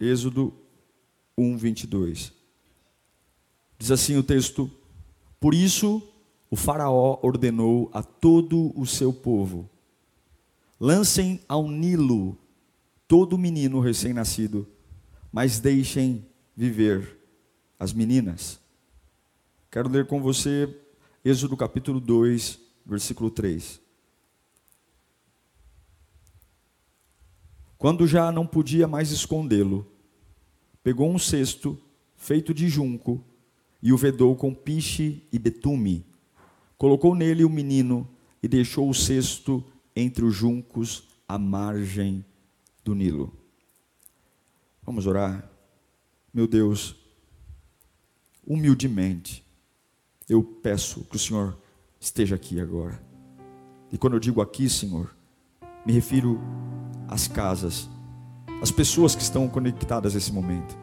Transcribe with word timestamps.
Êxodo 0.00 0.54
1, 1.36 1.56
22. 1.58 2.32
Diz 3.78 3.90
assim 3.90 4.16
o 4.16 4.22
texto: 4.22 4.70
Por 5.38 5.54
isso 5.54 6.02
o 6.50 6.56
Faraó 6.56 7.20
ordenou 7.22 7.90
a 7.92 8.02
todo 8.02 8.72
o 8.74 8.86
seu 8.86 9.12
povo: 9.12 9.68
lancem 10.80 11.40
ao 11.46 11.68
Nilo 11.68 12.38
todo 13.06 13.36
menino 13.36 13.80
recém-nascido, 13.80 14.66
mas 15.32 15.58
deixem 15.58 16.24
viver 16.56 17.18
as 17.78 17.92
meninas. 17.92 18.58
Quero 19.70 19.88
ler 19.88 20.06
com 20.06 20.22
você 20.22 20.72
Êxodo 21.22 21.54
capítulo 21.54 22.00
2, 22.00 22.58
versículo 22.86 23.30
3. 23.30 23.78
Quando 27.80 28.06
já 28.06 28.30
não 28.30 28.46
podia 28.46 28.86
mais 28.86 29.10
escondê-lo, 29.10 29.90
pegou 30.82 31.10
um 31.10 31.18
cesto 31.18 31.80
feito 32.14 32.52
de 32.52 32.68
junco 32.68 33.24
e 33.82 33.90
o 33.90 33.96
vedou 33.96 34.36
com 34.36 34.52
piche 34.52 35.26
e 35.32 35.38
betume. 35.38 36.04
Colocou 36.76 37.14
nele 37.14 37.42
o 37.42 37.48
menino 37.48 38.06
e 38.42 38.46
deixou 38.46 38.86
o 38.90 38.92
cesto 38.92 39.64
entre 39.96 40.26
os 40.26 40.34
juncos 40.34 41.08
à 41.26 41.38
margem 41.38 42.22
do 42.84 42.94
Nilo. 42.94 43.32
Vamos 44.82 45.06
orar. 45.06 45.50
Meu 46.34 46.46
Deus, 46.46 46.94
humildemente, 48.46 49.42
eu 50.28 50.42
peço 50.42 51.02
que 51.04 51.16
o 51.16 51.18
Senhor 51.18 51.58
esteja 51.98 52.34
aqui 52.34 52.60
agora. 52.60 53.02
E 53.90 53.96
quando 53.96 54.12
eu 54.12 54.20
digo 54.20 54.42
aqui, 54.42 54.68
Senhor, 54.68 55.16
me 55.84 55.92
refiro 55.92 56.40
às 57.08 57.26
casas, 57.26 57.88
às 58.62 58.70
pessoas 58.70 59.14
que 59.14 59.22
estão 59.22 59.48
conectadas 59.48 60.14
nesse 60.14 60.32
momento, 60.32 60.76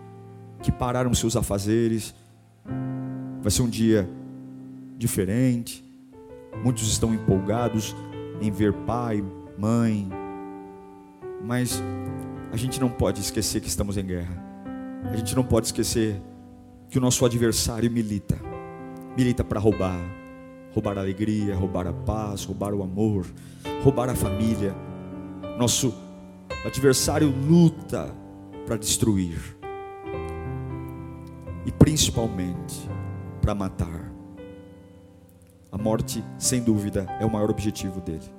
que 0.61 0.71
pararam 0.71 1.13
seus 1.13 1.35
afazeres. 1.35 2.13
Vai 3.41 3.51
ser 3.51 3.61
um 3.61 3.69
dia 3.69 4.09
diferente. 4.97 5.83
Muitos 6.63 6.87
estão 6.87 7.13
empolgados 7.13 7.95
em 8.41 8.51
ver 8.51 8.73
pai, 8.73 9.23
mãe, 9.57 10.09
mas 11.43 11.81
a 12.51 12.57
gente 12.57 12.79
não 12.79 12.89
pode 12.89 13.21
esquecer 13.21 13.61
que 13.61 13.67
estamos 13.67 13.97
em 13.97 14.05
guerra. 14.05 14.43
A 15.11 15.15
gente 15.15 15.35
não 15.35 15.43
pode 15.43 15.67
esquecer 15.67 16.21
que 16.89 16.97
o 16.97 17.01
nosso 17.01 17.25
adversário 17.25 17.89
milita. 17.91 18.37
Milita 19.15 19.43
para 19.43 19.59
roubar, 19.59 19.99
roubar 20.77 20.95
a 20.95 21.01
alegria, 21.01 21.55
roubar 21.55 21.87
a 21.87 21.93
paz, 21.93 22.45
roubar 22.45 22.71
o 22.71 22.83
amor, 22.83 23.25
roubar 23.83 24.09
a 24.09 24.15
família. 24.15 24.75
Nosso 25.57 25.91
adversário 26.63 27.33
luta 27.49 28.13
para 28.63 28.77
destruir. 28.77 29.57
E 31.65 31.71
principalmente 31.71 32.87
para 33.41 33.55
matar. 33.55 34.13
A 35.71 35.77
morte, 35.79 36.23
sem 36.37 36.61
dúvida, 36.61 37.07
é 37.19 37.25
o 37.25 37.31
maior 37.31 37.49
objetivo 37.49 37.99
dele. 37.99 38.31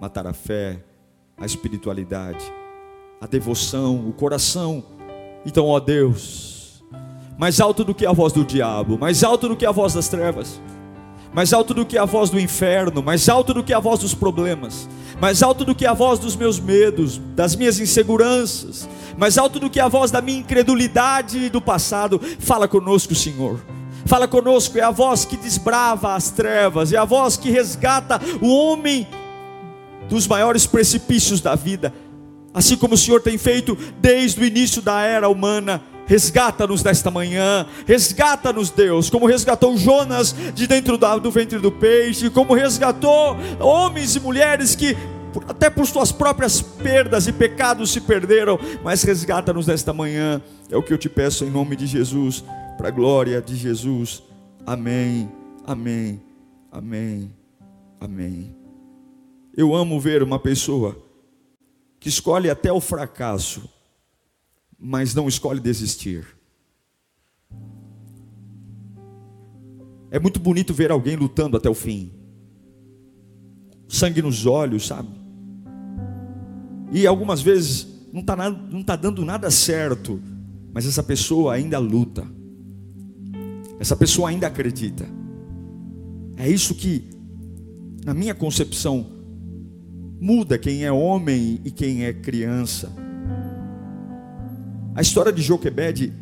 Matar 0.00 0.26
a 0.26 0.32
fé, 0.32 0.82
a 1.36 1.44
espiritualidade, 1.44 2.42
a 3.20 3.26
devoção, 3.26 4.08
o 4.08 4.14
coração. 4.14 4.82
Então, 5.44 5.66
ó 5.66 5.78
Deus, 5.78 6.82
mais 7.36 7.60
alto 7.60 7.84
do 7.84 7.94
que 7.94 8.06
a 8.06 8.12
voz 8.12 8.32
do 8.32 8.46
diabo, 8.46 8.98
mais 8.98 9.22
alto 9.22 9.46
do 9.46 9.56
que 9.56 9.66
a 9.66 9.70
voz 9.70 9.92
das 9.92 10.08
trevas, 10.08 10.58
mais 11.32 11.52
alto 11.52 11.72
do 11.72 11.86
que 11.86 11.96
a 11.96 12.04
voz 12.04 12.28
do 12.30 12.38
inferno, 12.38 13.02
mais 13.02 13.28
alto 13.28 13.54
do 13.54 13.64
que 13.64 13.72
a 13.72 13.80
voz 13.80 14.00
dos 14.00 14.14
problemas, 14.14 14.88
mais 15.20 15.42
alto 15.42 15.64
do 15.64 15.74
que 15.74 15.86
a 15.86 15.94
voz 15.94 16.18
dos 16.18 16.36
meus 16.36 16.60
medos, 16.60 17.18
das 17.34 17.56
minhas 17.56 17.80
inseguranças, 17.80 18.88
mais 19.16 19.38
alto 19.38 19.58
do 19.58 19.70
que 19.70 19.80
a 19.80 19.88
voz 19.88 20.10
da 20.10 20.20
minha 20.20 20.40
incredulidade 20.40 21.48
do 21.48 21.60
passado, 21.60 22.20
fala 22.38 22.68
conosco, 22.68 23.14
Senhor. 23.14 23.58
Fala 24.04 24.26
conosco, 24.26 24.76
é 24.76 24.82
a 24.82 24.90
voz 24.90 25.24
que 25.24 25.36
desbrava 25.36 26.14
as 26.14 26.30
trevas, 26.30 26.92
é 26.92 26.98
a 26.98 27.04
voz 27.04 27.36
que 27.36 27.50
resgata 27.50 28.20
o 28.40 28.48
homem 28.48 29.06
dos 30.08 30.26
maiores 30.26 30.66
precipícios 30.66 31.40
da 31.40 31.54
vida, 31.54 31.94
assim 32.52 32.76
como 32.76 32.94
o 32.94 32.98
Senhor 32.98 33.22
tem 33.22 33.38
feito 33.38 33.78
desde 34.00 34.40
o 34.40 34.44
início 34.44 34.82
da 34.82 35.00
era 35.02 35.28
humana. 35.28 35.82
Resgata-nos 36.06 36.82
nesta 36.82 37.10
manhã, 37.10 37.66
resgata-nos, 37.86 38.70
Deus, 38.70 39.08
como 39.08 39.26
resgatou 39.26 39.76
Jonas 39.76 40.34
de 40.54 40.66
dentro 40.66 40.98
do 40.98 41.30
ventre 41.30 41.58
do 41.58 41.70
peixe, 41.70 42.28
como 42.28 42.54
resgatou 42.54 43.36
homens 43.60 44.16
e 44.16 44.20
mulheres 44.20 44.74
que, 44.74 44.96
até 45.48 45.70
por 45.70 45.86
suas 45.86 46.12
próprias 46.12 46.60
perdas 46.60 47.26
e 47.28 47.32
pecados, 47.32 47.92
se 47.92 48.00
perderam, 48.00 48.58
mas 48.82 49.02
resgata-nos 49.02 49.66
nesta 49.66 49.92
manhã, 49.92 50.42
é 50.70 50.76
o 50.76 50.82
que 50.82 50.92
eu 50.92 50.98
te 50.98 51.08
peço 51.08 51.44
em 51.44 51.50
nome 51.50 51.76
de 51.76 51.86
Jesus, 51.86 52.44
para 52.76 52.88
a 52.88 52.90
glória 52.90 53.40
de 53.40 53.54
Jesus. 53.54 54.22
Amém, 54.66 55.30
amém, 55.64 56.20
amém, 56.70 57.32
amém. 58.00 58.56
Eu 59.56 59.74
amo 59.74 60.00
ver 60.00 60.22
uma 60.22 60.38
pessoa 60.38 60.96
que 62.00 62.08
escolhe 62.08 62.50
até 62.50 62.72
o 62.72 62.80
fracasso, 62.80 63.68
mas 64.82 65.14
não 65.14 65.28
escolhe 65.28 65.60
desistir. 65.60 66.26
É 70.10 70.18
muito 70.18 70.40
bonito 70.40 70.74
ver 70.74 70.90
alguém 70.90 71.14
lutando 71.14 71.56
até 71.56 71.70
o 71.70 71.74
fim, 71.74 72.12
sangue 73.88 74.20
nos 74.20 74.44
olhos, 74.44 74.88
sabe? 74.88 75.08
E 76.90 77.06
algumas 77.06 77.40
vezes 77.40 77.86
não 78.12 78.20
está 78.20 78.36
não 78.50 78.82
tá 78.82 78.96
dando 78.96 79.24
nada 79.24 79.50
certo, 79.50 80.20
mas 80.74 80.84
essa 80.84 81.02
pessoa 81.02 81.54
ainda 81.54 81.78
luta, 81.78 82.26
essa 83.78 83.96
pessoa 83.96 84.30
ainda 84.30 84.48
acredita. 84.48 85.06
É 86.36 86.48
isso 86.48 86.74
que, 86.74 87.08
na 88.04 88.12
minha 88.12 88.34
concepção, 88.34 89.06
muda 90.20 90.58
quem 90.58 90.84
é 90.84 90.90
homem 90.92 91.60
e 91.64 91.70
quem 91.70 92.04
é 92.04 92.12
criança. 92.12 93.01
A 94.94 95.00
história 95.00 95.32
de 95.32 95.40
Joquebede 95.40 96.12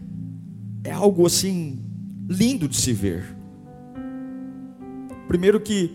é 0.84 0.92
algo 0.92 1.26
assim 1.26 1.84
lindo 2.28 2.68
de 2.68 2.76
se 2.76 2.92
ver. 2.92 3.36
Primeiro 5.26 5.60
que 5.60 5.90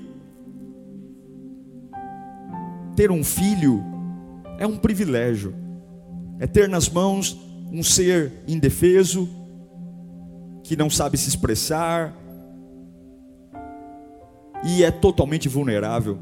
ter 2.96 3.12
um 3.12 3.24
filho 3.24 3.82
é 4.60 4.68
um 4.68 4.78
privilégio. 4.78 5.56
É 6.38 6.46
ter 6.46 6.68
nas 6.68 6.90
mãos 6.90 7.40
um 7.72 7.82
ser 7.82 8.44
indefeso 8.46 9.30
que 10.62 10.76
não 10.76 10.90
sabe 10.90 11.18
se 11.18 11.30
expressar 11.30 12.14
e 14.66 14.84
é 14.84 14.92
totalmente 14.92 15.48
vulnerável. 15.48 16.20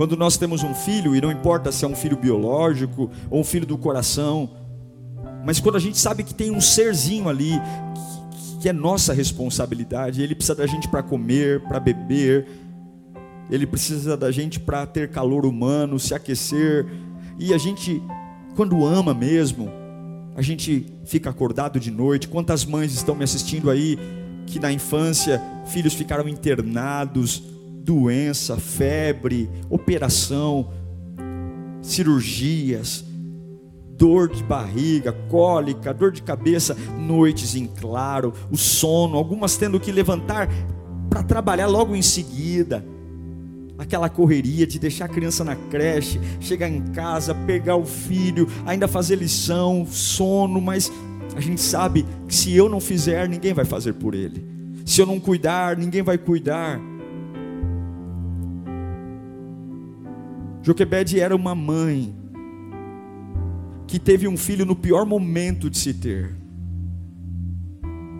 Quando 0.00 0.16
nós 0.16 0.38
temos 0.38 0.62
um 0.62 0.72
filho, 0.72 1.14
e 1.14 1.20
não 1.20 1.30
importa 1.30 1.70
se 1.70 1.84
é 1.84 1.86
um 1.86 1.94
filho 1.94 2.16
biológico 2.16 3.10
ou 3.28 3.40
um 3.42 3.44
filho 3.44 3.66
do 3.66 3.76
coração, 3.76 4.48
mas 5.44 5.60
quando 5.60 5.76
a 5.76 5.78
gente 5.78 5.98
sabe 5.98 6.22
que 6.22 6.32
tem 6.32 6.50
um 6.50 6.58
serzinho 6.58 7.28
ali, 7.28 7.52
que, 8.62 8.66
é 8.66 8.72
nossa 8.72 9.12
responsabilidade, 9.12 10.22
ele 10.22 10.34
precisa 10.34 10.54
da 10.54 10.66
gente 10.66 10.88
para 10.88 11.02
comer, 11.02 11.60
para 11.68 11.78
beber, 11.78 12.46
ele 13.50 13.66
precisa 13.66 14.16
da 14.16 14.30
gente 14.30 14.58
para 14.58 14.86
ter 14.86 15.10
calor 15.10 15.44
humano, 15.44 16.00
se 16.00 16.14
aquecer, 16.14 16.86
e 17.38 17.52
a 17.52 17.58
gente, 17.58 18.02
quando 18.56 18.86
ama 18.86 19.12
mesmo, 19.12 19.70
a 20.34 20.40
gente 20.40 20.86
fica 21.04 21.28
acordado 21.28 21.78
de 21.78 21.90
noite. 21.90 22.26
Quantas 22.26 22.64
mães 22.64 22.94
estão 22.94 23.14
me 23.14 23.24
assistindo 23.24 23.70
aí 23.70 23.98
que 24.46 24.58
na 24.58 24.72
infância 24.72 25.42
filhos 25.66 25.92
ficaram 25.92 26.26
internados, 26.26 27.59
doença, 27.82 28.56
febre, 28.56 29.48
operação, 29.68 30.70
cirurgias, 31.82 33.04
dor 33.96 34.28
de 34.28 34.42
barriga, 34.42 35.12
cólica, 35.28 35.92
dor 35.92 36.10
de 36.12 36.22
cabeça, 36.22 36.74
noites 36.98 37.54
em 37.54 37.66
claro, 37.66 38.32
o 38.50 38.56
sono, 38.56 39.16
algumas 39.16 39.56
tendo 39.56 39.78
que 39.78 39.92
levantar 39.92 40.48
para 41.08 41.22
trabalhar 41.22 41.66
logo 41.66 41.94
em 41.94 42.02
seguida. 42.02 42.84
aquela 43.76 44.10
correria 44.10 44.66
de 44.66 44.78
deixar 44.78 45.06
a 45.06 45.08
criança 45.08 45.42
na 45.42 45.56
creche, 45.56 46.20
chegar 46.38 46.68
em 46.68 46.82
casa, 46.92 47.34
pegar 47.34 47.76
o 47.76 47.86
filho, 47.86 48.46
ainda 48.66 48.86
fazer 48.86 49.16
lição, 49.16 49.86
sono, 49.86 50.60
mas 50.60 50.92
a 51.34 51.40
gente 51.40 51.62
sabe 51.62 52.04
que 52.28 52.34
se 52.34 52.54
eu 52.54 52.68
não 52.68 52.78
fizer, 52.78 53.26
ninguém 53.26 53.54
vai 53.54 53.64
fazer 53.64 53.94
por 53.94 54.14
ele. 54.14 54.44
Se 54.84 55.00
eu 55.00 55.06
não 55.06 55.18
cuidar, 55.18 55.78
ninguém 55.78 56.02
vai 56.02 56.18
cuidar. 56.18 56.78
Joquebede 60.62 61.18
era 61.18 61.34
uma 61.34 61.54
mãe 61.54 62.14
que 63.86 63.98
teve 63.98 64.28
um 64.28 64.36
filho 64.36 64.66
no 64.66 64.76
pior 64.76 65.06
momento 65.06 65.70
de 65.70 65.78
se 65.78 65.94
ter. 65.94 66.36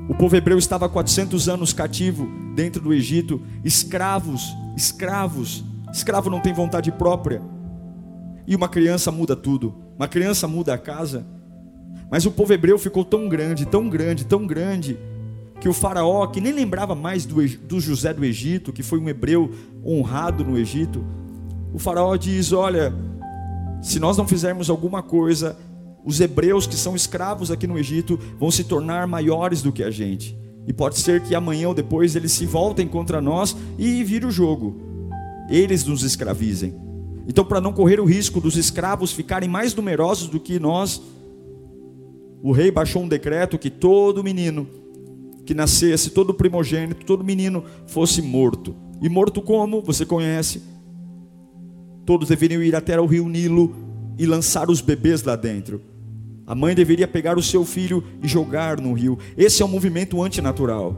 O 0.09 0.15
povo 0.15 0.35
hebreu 0.35 0.59
estava 0.59 0.87
há 0.87 0.89
400 0.89 1.49
anos 1.49 1.73
cativo 1.73 2.29
dentro 2.57 2.83
do 2.83 2.93
Egito, 2.93 3.41
escravos, 3.65 4.43
escravos. 4.77 5.65
Escravo 5.93 6.29
não 6.29 6.41
tem 6.41 6.53
vontade 6.53 6.91
própria. 6.91 7.41
E 8.47 8.57
uma 8.57 8.69
criança 8.69 9.13
muda 9.13 9.37
tudo. 9.37 9.75
Uma 9.97 10.09
criança 10.09 10.49
muda 10.49 10.75
a 10.75 10.79
casa. 10.79 11.25
Mas 12.11 12.27
o 12.27 12.33
povo 12.33 12.53
hebreu 12.53 12.77
ficou 12.79 13.05
tão 13.05 13.29
grande, 13.29 13.67
tão 13.67 13.89
grande, 13.89 14.27
tão 14.27 14.47
grande, 14.47 14.99
que 15.61 15.69
o 15.69 15.73
faraó, 15.73 16.27
que 16.27 16.41
nem 16.41 16.53
lembrava 16.53 16.95
mais 16.97 17.25
do, 17.25 17.47
do 17.59 17.79
José 17.79 18.13
do 18.13 18.25
Egito, 18.25 18.73
que 18.73 18.83
foi 18.83 18.99
um 18.99 19.09
hebreu 19.09 19.53
honrado 19.85 20.45
no 20.45 20.59
Egito, 20.59 21.05
o 21.73 21.79
faraó 21.79 22.17
diz: 22.17 22.53
Olha, 22.53 22.93
se 23.83 23.99
nós 23.99 24.17
não 24.17 24.27
fizermos 24.27 24.69
alguma 24.71 25.03
coisa, 25.03 25.57
os 26.05 26.21
hebreus 26.21 26.67
que 26.67 26.77
são 26.77 26.97
escravos 26.97 27.51
aqui 27.51 27.67
no 27.67 27.79
Egito 27.79 28.19
vão 28.39 28.51
se 28.51 28.65
tornar 28.65 29.07
maiores 29.07 29.63
do 29.63 29.73
que 29.73 29.83
a 29.83 29.91
gente. 29.91 30.39
E 30.67 30.73
pode 30.73 30.99
ser 30.99 31.23
que 31.23 31.35
amanhã 31.35 31.69
ou 31.69 31.75
depois 31.75 32.15
eles 32.15 32.33
se 32.33 32.47
voltem 32.47 32.87
contra 32.87 33.21
nós 33.21 33.57
e 33.79 34.03
vire 34.05 34.27
o 34.27 34.31
jogo. 34.31 34.81
Eles 35.49 35.85
nos 35.85 36.03
escravizem. 36.03 36.75
Então, 37.27 37.45
para 37.45 37.61
não 37.61 37.73
correr 37.73 38.01
o 38.01 38.05
risco 38.05 38.41
dos 38.41 38.57
escravos 38.57 39.13
ficarem 39.13 39.49
mais 39.49 39.75
numerosos 39.75 40.29
do 40.29 40.41
que 40.41 40.59
nós, 40.59 41.01
o 42.43 42.53
rei 42.53 42.71
baixou 42.71 43.03
um 43.03 43.09
decreto 43.09 43.59
que 43.59 43.71
todo 43.71 44.25
menino 44.25 44.67
que 45.45 45.55
nascesse, 45.55 46.11
todo 46.11 46.33
primogênito, 46.33 47.05
todo 47.05 47.25
menino 47.25 47.65
fosse 47.87 48.23
morto. 48.23 48.75
E 49.03 49.09
morto 49.09 49.43
como? 49.43 49.83
Você 49.83 50.07
conhece? 50.07 50.63
Todos 52.11 52.29
deveriam 52.29 52.61
ir 52.61 52.75
até 52.75 53.01
o 53.01 53.07
rio 53.07 53.29
Nilo 53.29 53.73
e 54.19 54.27
lançar 54.27 54.69
os 54.69 54.81
bebês 54.81 55.23
lá 55.23 55.37
dentro. 55.37 55.81
A 56.45 56.57
mãe 56.57 56.75
deveria 56.75 57.07
pegar 57.07 57.39
o 57.39 57.43
seu 57.43 57.65
filho 57.65 58.03
e 58.21 58.27
jogar 58.27 58.81
no 58.81 58.93
rio. 58.95 59.17
Esse 59.39 59.63
é 59.63 59.65
um 59.65 59.69
movimento 59.69 60.21
antinatural. 60.21 60.97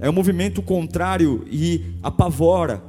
É 0.00 0.10
um 0.10 0.12
movimento 0.12 0.60
contrário 0.60 1.46
e 1.48 1.94
apavora. 2.02 2.82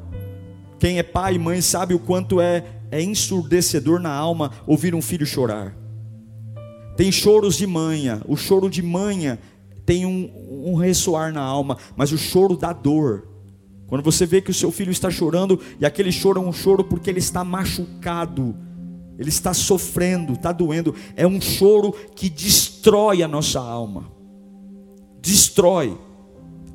Quem 0.79 0.97
é 0.97 1.03
pai 1.03 1.35
e 1.35 1.37
mãe 1.37 1.61
sabe 1.61 1.93
o 1.93 1.99
quanto 1.99 2.41
é, 2.41 2.65
é 2.89 3.03
ensurdecedor 3.03 3.99
na 3.99 4.11
alma 4.11 4.53
ouvir 4.65 4.95
um 4.95 5.01
filho 5.03 5.23
chorar. 5.27 5.77
Tem 6.95 7.11
choros 7.11 7.55
de 7.55 7.67
manha. 7.67 8.19
O 8.27 8.35
choro 8.35 8.67
de 8.67 8.81
manha 8.81 9.37
tem 9.85 10.07
um, 10.07 10.71
um 10.71 10.73
ressoar 10.73 11.31
na 11.31 11.41
alma, 11.41 11.77
mas 11.95 12.11
o 12.11 12.17
choro 12.17 12.57
da 12.57 12.73
dor. 12.73 13.27
Quando 13.87 14.03
você 14.03 14.25
vê 14.25 14.41
que 14.41 14.51
o 14.51 14.53
seu 14.53 14.71
filho 14.71 14.91
está 14.91 15.09
chorando 15.09 15.59
e 15.79 15.85
aquele 15.85 16.11
choro 16.11 16.41
é 16.41 16.43
um 16.45 16.51
choro 16.51 16.83
porque 16.83 17.09
ele 17.09 17.19
está 17.19 17.43
machucado, 17.43 18.55
ele 19.17 19.29
está 19.29 19.53
sofrendo, 19.53 20.33
está 20.33 20.51
doendo, 20.51 20.93
é 21.15 21.25
um 21.25 21.39
choro 21.39 21.93
que 22.15 22.29
destrói 22.29 23.23
a 23.23 23.27
nossa 23.27 23.59
alma. 23.59 24.11
Destrói. 25.21 25.97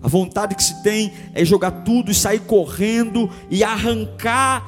A 0.02 0.08
vontade 0.08 0.54
que 0.54 0.64
se 0.64 0.82
tem 0.82 1.12
é 1.34 1.44
jogar 1.44 1.70
tudo 1.84 2.10
e 2.10 2.14
sair 2.14 2.40
correndo 2.40 3.30
e 3.50 3.62
arrancar 3.62 4.66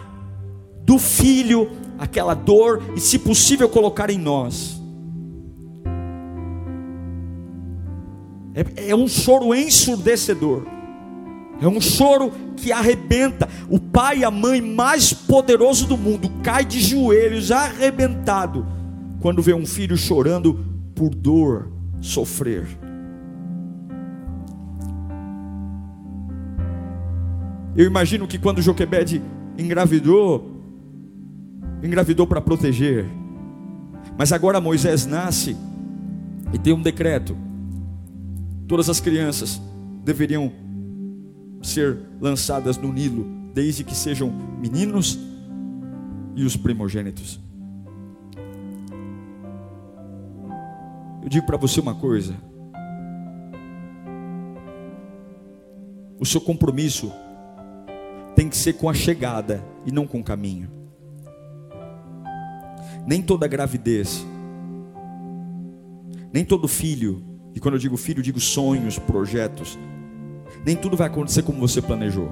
do 0.84 0.98
filho 0.98 1.70
aquela 1.98 2.34
dor 2.34 2.82
e, 2.94 3.00
se 3.00 3.18
possível, 3.18 3.68
colocar 3.68 4.10
em 4.10 4.18
nós. 4.18 4.80
É, 8.54 8.90
é 8.90 8.94
um 8.94 9.08
choro 9.08 9.54
ensurdecedor. 9.54 10.73
É 11.60 11.68
um 11.68 11.80
choro 11.80 12.32
que 12.56 12.72
arrebenta. 12.72 13.48
O 13.68 13.78
pai 13.78 14.18
e 14.18 14.24
a 14.24 14.30
mãe 14.30 14.60
mais 14.60 15.12
poderoso 15.12 15.86
do 15.86 15.96
mundo 15.96 16.30
cai 16.42 16.64
de 16.64 16.80
joelhos, 16.80 17.50
arrebentado, 17.50 18.66
quando 19.20 19.42
vê 19.42 19.54
um 19.54 19.66
filho 19.66 19.96
chorando 19.96 20.64
por 20.94 21.14
dor, 21.14 21.70
sofrer. 22.00 22.66
Eu 27.76 27.86
imagino 27.86 28.26
que 28.26 28.38
quando 28.38 28.62
Joquebede 28.62 29.20
engravidou, 29.58 30.60
engravidou 31.82 32.26
para 32.26 32.40
proteger. 32.40 33.06
Mas 34.16 34.32
agora 34.32 34.60
Moisés 34.60 35.06
nasce 35.06 35.56
e 36.52 36.58
tem 36.58 36.72
um 36.72 36.82
decreto 36.82 37.36
Todas 38.66 38.88
as 38.88 38.98
crianças 38.98 39.60
deveriam 40.04 40.50
ser 41.66 41.98
lançadas 42.20 42.76
no 42.76 42.92
Nilo, 42.92 43.26
desde 43.52 43.84
que 43.84 43.94
sejam 43.94 44.30
meninos 44.30 45.18
e 46.34 46.44
os 46.44 46.56
primogênitos. 46.56 47.40
Eu 51.22 51.28
digo 51.28 51.46
para 51.46 51.56
você 51.56 51.80
uma 51.80 51.94
coisa: 51.94 52.34
o 56.18 56.26
seu 56.26 56.40
compromisso 56.40 57.12
tem 58.34 58.48
que 58.48 58.56
ser 58.56 58.74
com 58.74 58.88
a 58.88 58.94
chegada 58.94 59.64
e 59.86 59.92
não 59.92 60.06
com 60.06 60.20
o 60.20 60.24
caminho. 60.24 60.68
Nem 63.06 63.22
toda 63.22 63.46
gravidez, 63.46 64.26
nem 66.32 66.44
todo 66.44 66.66
filho 66.66 67.34
e 67.54 67.60
quando 67.60 67.74
eu 67.74 67.78
digo 67.78 67.96
filho, 67.96 68.18
eu 68.18 68.22
digo 68.22 68.40
sonhos, 68.40 68.98
projetos. 68.98 69.78
Nem 70.64 70.76
tudo 70.76 70.96
vai 70.96 71.06
acontecer 71.06 71.42
como 71.42 71.60
você 71.60 71.82
planejou. 71.82 72.30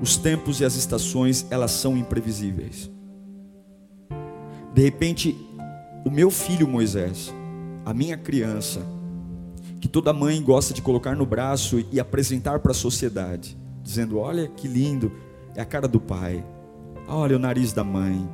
Os 0.00 0.16
tempos 0.16 0.60
e 0.60 0.64
as 0.64 0.74
estações, 0.74 1.46
elas 1.50 1.72
são 1.72 1.96
imprevisíveis. 1.96 2.90
De 4.72 4.82
repente, 4.82 5.36
o 6.04 6.10
meu 6.10 6.30
filho 6.30 6.68
Moisés, 6.68 7.34
a 7.84 7.92
minha 7.92 8.16
criança, 8.16 8.80
que 9.80 9.88
toda 9.88 10.12
mãe 10.12 10.40
gosta 10.42 10.72
de 10.72 10.80
colocar 10.80 11.14
no 11.16 11.26
braço 11.26 11.84
e 11.92 11.98
apresentar 11.98 12.60
para 12.60 12.72
a 12.72 12.74
sociedade, 12.74 13.58
dizendo: 13.82 14.18
Olha 14.18 14.48
que 14.48 14.68
lindo, 14.68 15.12
é 15.54 15.60
a 15.60 15.64
cara 15.64 15.88
do 15.88 16.00
pai, 16.00 16.44
olha 17.08 17.36
o 17.36 17.38
nariz 17.38 17.72
da 17.72 17.82
mãe, 17.82 18.28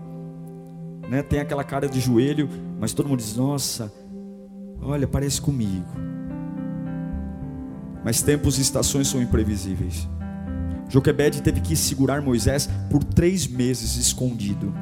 né? 1.09 1.23
tem 1.23 1.41
aquela 1.41 1.65
cara 1.65 1.89
de 1.89 1.99
joelho, 1.99 2.49
mas 2.79 2.93
todo 2.93 3.09
mundo 3.09 3.21
diz: 3.21 3.37
Nossa, 3.37 3.93
Olha, 4.87 5.09
parece 5.09 5.41
comigo. 5.41 5.87
Mas 8.05 8.23
tempos 8.23 8.59
e 8.59 8.63
estações 8.63 9.09
são 9.09 9.23
imprevisíveis. 9.23 10.07
Joquebede 10.89 11.43
teve 11.43 11.61
que 11.61 11.75
segurar 11.75 12.21
Moisés 12.21 12.69
por 12.91 13.03
três 13.03 13.47
meses 13.47 13.97
escondido. 13.97 14.75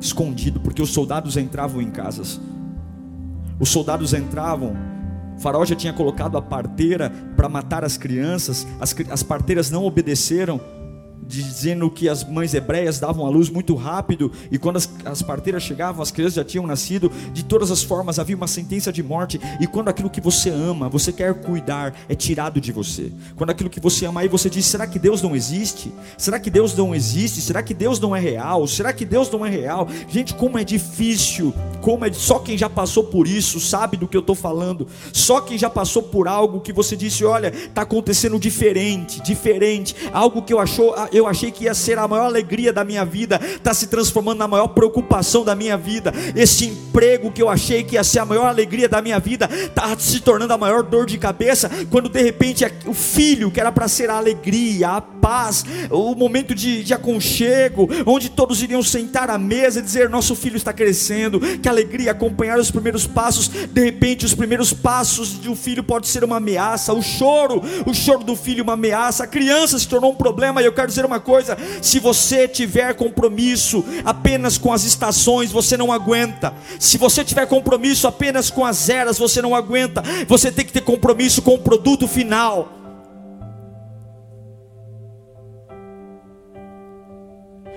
Escondido, 0.00 0.60
porque 0.60 0.82
os 0.82 0.90
soldados 0.90 1.36
entravam 1.36 1.80
em 1.80 1.90
casas. 1.90 2.40
Os 3.58 3.70
soldados 3.70 4.12
entravam. 4.12 4.76
O 5.36 5.40
faraó 5.40 5.64
já 5.64 5.74
tinha 5.74 5.92
colocado 5.92 6.36
a 6.36 6.42
parteira 6.42 7.10
para 7.34 7.48
matar 7.48 7.84
as 7.84 7.96
crianças. 7.96 8.66
As, 8.78 8.94
as 9.10 9.22
parteiras 9.22 9.70
não 9.70 9.84
obedeceram 9.84 10.60
dizendo 11.22 11.90
que 11.90 12.08
as 12.08 12.24
mães 12.24 12.54
hebreias 12.54 12.98
davam 12.98 13.26
a 13.26 13.28
luz 13.28 13.50
muito 13.50 13.74
rápido 13.74 14.30
e 14.50 14.58
quando 14.58 14.76
as, 14.76 14.88
as, 15.04 15.22
parteiras 15.22 15.62
chegavam, 15.62 16.02
as 16.02 16.10
crianças 16.10 16.34
já 16.34 16.44
tinham 16.44 16.66
nascido. 16.66 17.10
De 17.32 17.44
todas 17.44 17.70
as 17.70 17.82
formas 17.82 18.18
havia 18.18 18.36
uma 18.36 18.46
sentença 18.46 18.92
de 18.92 19.02
morte. 19.02 19.40
E 19.60 19.66
quando 19.66 19.88
aquilo 19.88 20.10
que 20.10 20.20
você 20.20 20.50
ama, 20.50 20.88
você 20.88 21.12
quer 21.12 21.34
cuidar, 21.34 21.94
é 22.08 22.14
tirado 22.14 22.60
de 22.60 22.72
você. 22.72 23.12
Quando 23.34 23.50
aquilo 23.50 23.70
que 23.70 23.80
você 23.80 24.06
ama, 24.06 24.20
aí 24.20 24.28
você 24.28 24.48
diz: 24.48 24.64
será 24.66 24.86
que 24.86 24.98
Deus 24.98 25.22
não 25.22 25.34
existe? 25.34 25.92
Será 26.16 26.38
que 26.38 26.50
Deus 26.50 26.74
não 26.76 26.94
existe? 26.94 27.40
Será 27.40 27.62
que 27.62 27.74
Deus 27.74 27.98
não 27.98 28.14
é 28.14 28.20
real? 28.20 28.66
Será 28.66 28.92
que 28.92 29.04
Deus 29.04 29.30
não 29.30 29.44
é 29.44 29.50
real? 29.50 29.88
Gente, 30.08 30.34
como 30.34 30.58
é 30.58 30.64
difícil, 30.64 31.52
como 31.80 32.04
é 32.04 32.12
só 32.12 32.38
quem 32.38 32.56
já 32.56 32.70
passou 32.70 33.04
por 33.04 33.26
isso 33.26 33.60
sabe 33.60 33.96
do 33.96 34.06
que 34.06 34.16
eu 34.16 34.20
estou 34.20 34.34
falando. 34.34 34.86
Só 35.12 35.40
quem 35.40 35.58
já 35.58 35.68
passou 35.68 36.02
por 36.02 36.28
algo 36.28 36.60
que 36.60 36.72
você 36.72 36.96
disse: 36.96 37.24
olha, 37.24 37.48
está 37.48 37.82
acontecendo 37.82 38.38
diferente, 38.38 39.20
diferente, 39.22 39.94
algo 40.12 40.42
que 40.42 40.52
eu 40.52 40.60
achou 40.60 40.94
eu 41.12 41.26
achei 41.26 41.50
que 41.50 41.64
ia 41.64 41.74
ser 41.74 41.98
a 41.98 42.06
maior 42.06 42.26
alegria 42.26 42.72
da 42.72 42.84
minha 42.84 43.04
vida, 43.04 43.40
está 43.42 43.72
se 43.72 43.86
transformando 43.86 44.38
na 44.38 44.48
maior 44.48 44.68
preocupação 44.68 45.44
da 45.44 45.54
minha 45.54 45.76
vida. 45.76 46.12
Esse 46.34 46.66
emprego 46.66 47.32
que 47.32 47.42
eu 47.42 47.48
achei 47.48 47.82
que 47.82 47.94
ia 47.94 48.04
ser 48.04 48.18
a 48.18 48.24
maior 48.24 48.46
alegria 48.46 48.88
da 48.88 49.00
minha 49.00 49.18
vida, 49.18 49.48
está 49.52 49.96
se 49.98 50.20
tornando 50.20 50.52
a 50.52 50.58
maior 50.58 50.82
dor 50.82 51.06
de 51.06 51.18
cabeça, 51.18 51.70
quando 51.90 52.08
de 52.08 52.22
repente 52.22 52.64
o 52.86 52.94
filho, 52.94 53.50
que 53.50 53.60
era 53.60 53.72
para 53.72 53.88
ser 53.88 54.10
a 54.10 54.16
alegria, 54.16 54.90
a 54.90 55.00
paz, 55.00 55.64
o 55.90 56.14
momento 56.14 56.54
de, 56.54 56.84
de 56.84 56.94
aconchego, 56.94 57.88
onde 58.04 58.28
todos 58.28 58.62
iriam 58.62 58.82
sentar 58.82 59.30
à 59.30 59.38
mesa 59.38 59.80
e 59.80 59.82
dizer: 59.82 60.08
Nosso 60.08 60.36
filho 60.36 60.56
está 60.56 60.72
crescendo, 60.72 61.40
que 61.40 61.68
alegria 61.68 62.12
acompanhar 62.12 62.58
os 62.58 62.70
primeiros 62.70 63.06
passos. 63.06 63.48
De 63.48 63.84
repente, 63.84 64.24
os 64.24 64.34
primeiros 64.34 64.72
passos 64.72 65.40
de 65.40 65.48
um 65.48 65.56
filho 65.56 65.82
pode 65.82 66.08
ser 66.08 66.22
uma 66.22 66.36
ameaça, 66.36 66.92
o 66.92 67.02
choro, 67.02 67.62
o 67.86 67.94
choro 67.94 68.22
do 68.22 68.36
filho 68.36 68.66
uma 68.66 68.74
ameaça. 68.74 69.24
A 69.24 69.26
criança 69.26 69.78
se 69.78 69.88
tornou 69.88 70.12
um 70.12 70.14
problema. 70.14 70.60
E 70.60 70.64
eu 70.64 70.72
quero 70.72 70.88
dizer 70.96 71.04
uma 71.04 71.20
coisa: 71.20 71.56
se 71.82 71.98
você 72.00 72.48
tiver 72.48 72.94
compromisso 72.94 73.84
apenas 74.04 74.56
com 74.58 74.72
as 74.72 74.84
estações, 74.84 75.52
você 75.52 75.76
não 75.76 75.92
aguenta. 75.92 76.54
Se 76.80 76.96
você 76.98 77.24
tiver 77.24 77.46
compromisso 77.46 78.08
apenas 78.08 78.50
com 78.50 78.64
as 78.64 78.88
eras, 78.88 79.18
você 79.18 79.42
não 79.42 79.54
aguenta. 79.54 80.02
Você 80.26 80.50
tem 80.50 80.64
que 80.64 80.72
ter 80.72 80.80
compromisso 80.80 81.42
com 81.42 81.54
o 81.54 81.58
produto 81.58 82.08
final. 82.08 82.72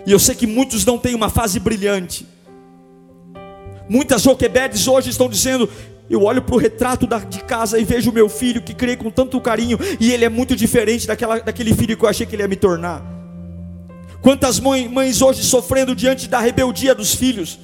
E 0.05 0.11
eu 0.11 0.17
sei 0.17 0.33
que 0.33 0.47
muitos 0.47 0.85
não 0.85 0.97
têm 0.97 1.13
uma 1.13 1.29
fase 1.29 1.59
brilhante. 1.59 2.25
Muitas 3.87 4.21
Joquebedes 4.21 4.87
hoje 4.87 5.09
estão 5.09 5.29
dizendo: 5.29 5.69
eu 6.09 6.23
olho 6.23 6.41
para 6.41 6.55
o 6.55 6.57
retrato 6.57 7.05
da, 7.05 7.19
de 7.19 7.43
casa 7.43 7.77
e 7.77 7.83
vejo 7.83 8.11
meu 8.11 8.27
filho 8.27 8.61
que 8.61 8.73
criei 8.73 8.97
com 8.97 9.11
tanto 9.11 9.39
carinho, 9.39 9.77
e 9.99 10.11
ele 10.11 10.25
é 10.25 10.29
muito 10.29 10.55
diferente 10.55 11.05
daquela, 11.05 11.39
daquele 11.39 11.73
filho 11.73 11.95
que 11.95 12.03
eu 12.03 12.09
achei 12.09 12.25
que 12.25 12.35
ele 12.35 12.41
ia 12.41 12.47
me 12.47 12.55
tornar. 12.55 13.03
Quantas 14.21 14.59
mães, 14.59 14.89
mães 14.89 15.21
hoje 15.21 15.43
sofrendo 15.43 15.95
diante 15.95 16.27
da 16.27 16.39
rebeldia 16.39 16.95
dos 16.95 17.13
filhos, 17.13 17.59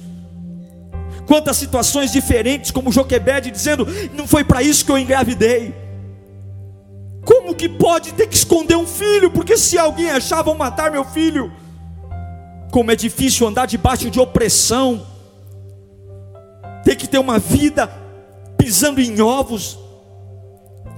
quantas 1.26 1.56
situações 1.56 2.12
diferentes, 2.12 2.70
como 2.70 2.92
Joquebede 2.92 3.50
dizendo: 3.50 3.86
não 4.14 4.26
foi 4.26 4.44
para 4.44 4.62
isso 4.62 4.84
que 4.84 4.92
eu 4.92 4.98
engravidei. 4.98 5.74
Como 7.24 7.56
que 7.56 7.68
pode 7.68 8.14
ter 8.14 8.28
que 8.28 8.36
esconder 8.36 8.76
um 8.76 8.86
filho? 8.86 9.32
Porque 9.32 9.56
se 9.56 9.76
alguém 9.76 10.10
achar, 10.10 10.42
vão 10.42 10.54
matar 10.54 10.92
meu 10.92 11.04
filho. 11.04 11.52
Como 12.70 12.92
é 12.92 12.96
difícil 12.96 13.46
andar 13.48 13.66
debaixo 13.66 14.08
de 14.08 14.20
opressão, 14.20 15.04
ter 16.84 16.94
que 16.94 17.08
ter 17.08 17.18
uma 17.18 17.38
vida 17.38 18.05
pisando 18.56 19.00
em 19.00 19.20
ovos, 19.20 19.78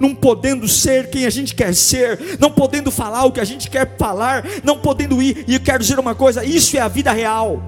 não 0.00 0.14
podendo 0.14 0.68
ser 0.68 1.10
quem 1.10 1.26
a 1.26 1.30
gente 1.30 1.54
quer 1.54 1.74
ser, 1.74 2.38
não 2.38 2.50
podendo 2.50 2.90
falar 2.90 3.24
o 3.24 3.32
que 3.32 3.40
a 3.40 3.44
gente 3.44 3.68
quer 3.68 3.96
falar, 3.96 4.44
não 4.62 4.78
podendo 4.78 5.20
ir. 5.20 5.44
E 5.46 5.54
eu 5.54 5.60
quero 5.60 5.80
dizer 5.80 5.98
uma 5.98 6.14
coisa: 6.14 6.44
isso 6.44 6.76
é 6.76 6.80
a 6.80 6.88
vida 6.88 7.12
real. 7.12 7.62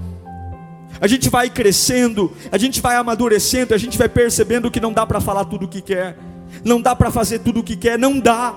A 1.00 1.06
gente 1.06 1.30
vai 1.30 1.48
crescendo, 1.48 2.32
a 2.52 2.58
gente 2.58 2.80
vai 2.80 2.96
amadurecendo, 2.96 3.74
a 3.74 3.78
gente 3.78 3.96
vai 3.96 4.08
percebendo 4.08 4.70
que 4.70 4.80
não 4.80 4.92
dá 4.92 5.06
para 5.06 5.20
falar 5.20 5.44
tudo 5.46 5.64
o 5.64 5.68
que 5.68 5.80
quer, 5.80 6.16
não 6.64 6.80
dá 6.80 6.94
para 6.94 7.10
fazer 7.10 7.38
tudo 7.38 7.60
o 7.60 7.64
que 7.64 7.76
quer, 7.76 7.98
não 7.98 8.18
dá. 8.18 8.54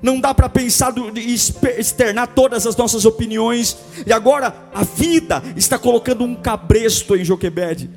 Não 0.00 0.20
dá 0.20 0.32
para 0.32 0.48
pensar 0.48 0.94
e 1.16 1.34
externar 1.34 2.28
todas 2.28 2.64
as 2.68 2.76
nossas 2.76 3.04
opiniões. 3.04 3.76
E 4.06 4.12
agora 4.12 4.54
a 4.72 4.84
vida 4.84 5.42
está 5.56 5.76
colocando 5.76 6.22
um 6.22 6.36
cabresto 6.36 7.16
em 7.16 7.24
Joquebede. 7.24 7.90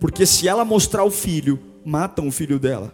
Porque 0.00 0.24
se 0.24 0.48
ela 0.48 0.64
mostrar 0.64 1.04
o 1.04 1.10
filho, 1.10 1.60
matam 1.84 2.26
o 2.28 2.32
filho 2.32 2.58
dela. 2.58 2.92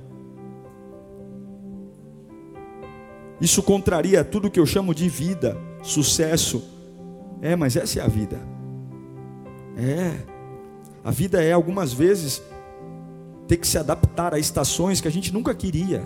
Isso 3.40 3.62
contraria 3.62 4.22
tudo 4.22 4.50
que 4.50 4.60
eu 4.60 4.66
chamo 4.66 4.94
de 4.94 5.08
vida, 5.08 5.56
sucesso. 5.82 6.62
É, 7.40 7.56
mas 7.56 7.76
essa 7.76 8.00
é 8.00 8.02
a 8.02 8.08
vida. 8.08 8.38
É. 9.76 10.12
A 11.02 11.10
vida 11.10 11.42
é 11.42 11.52
algumas 11.52 11.92
vezes 11.92 12.42
ter 13.48 13.56
que 13.56 13.66
se 13.66 13.78
adaptar 13.78 14.34
a 14.34 14.38
estações 14.38 15.00
que 15.00 15.08
a 15.08 15.10
gente 15.10 15.32
nunca 15.32 15.54
queria. 15.54 16.02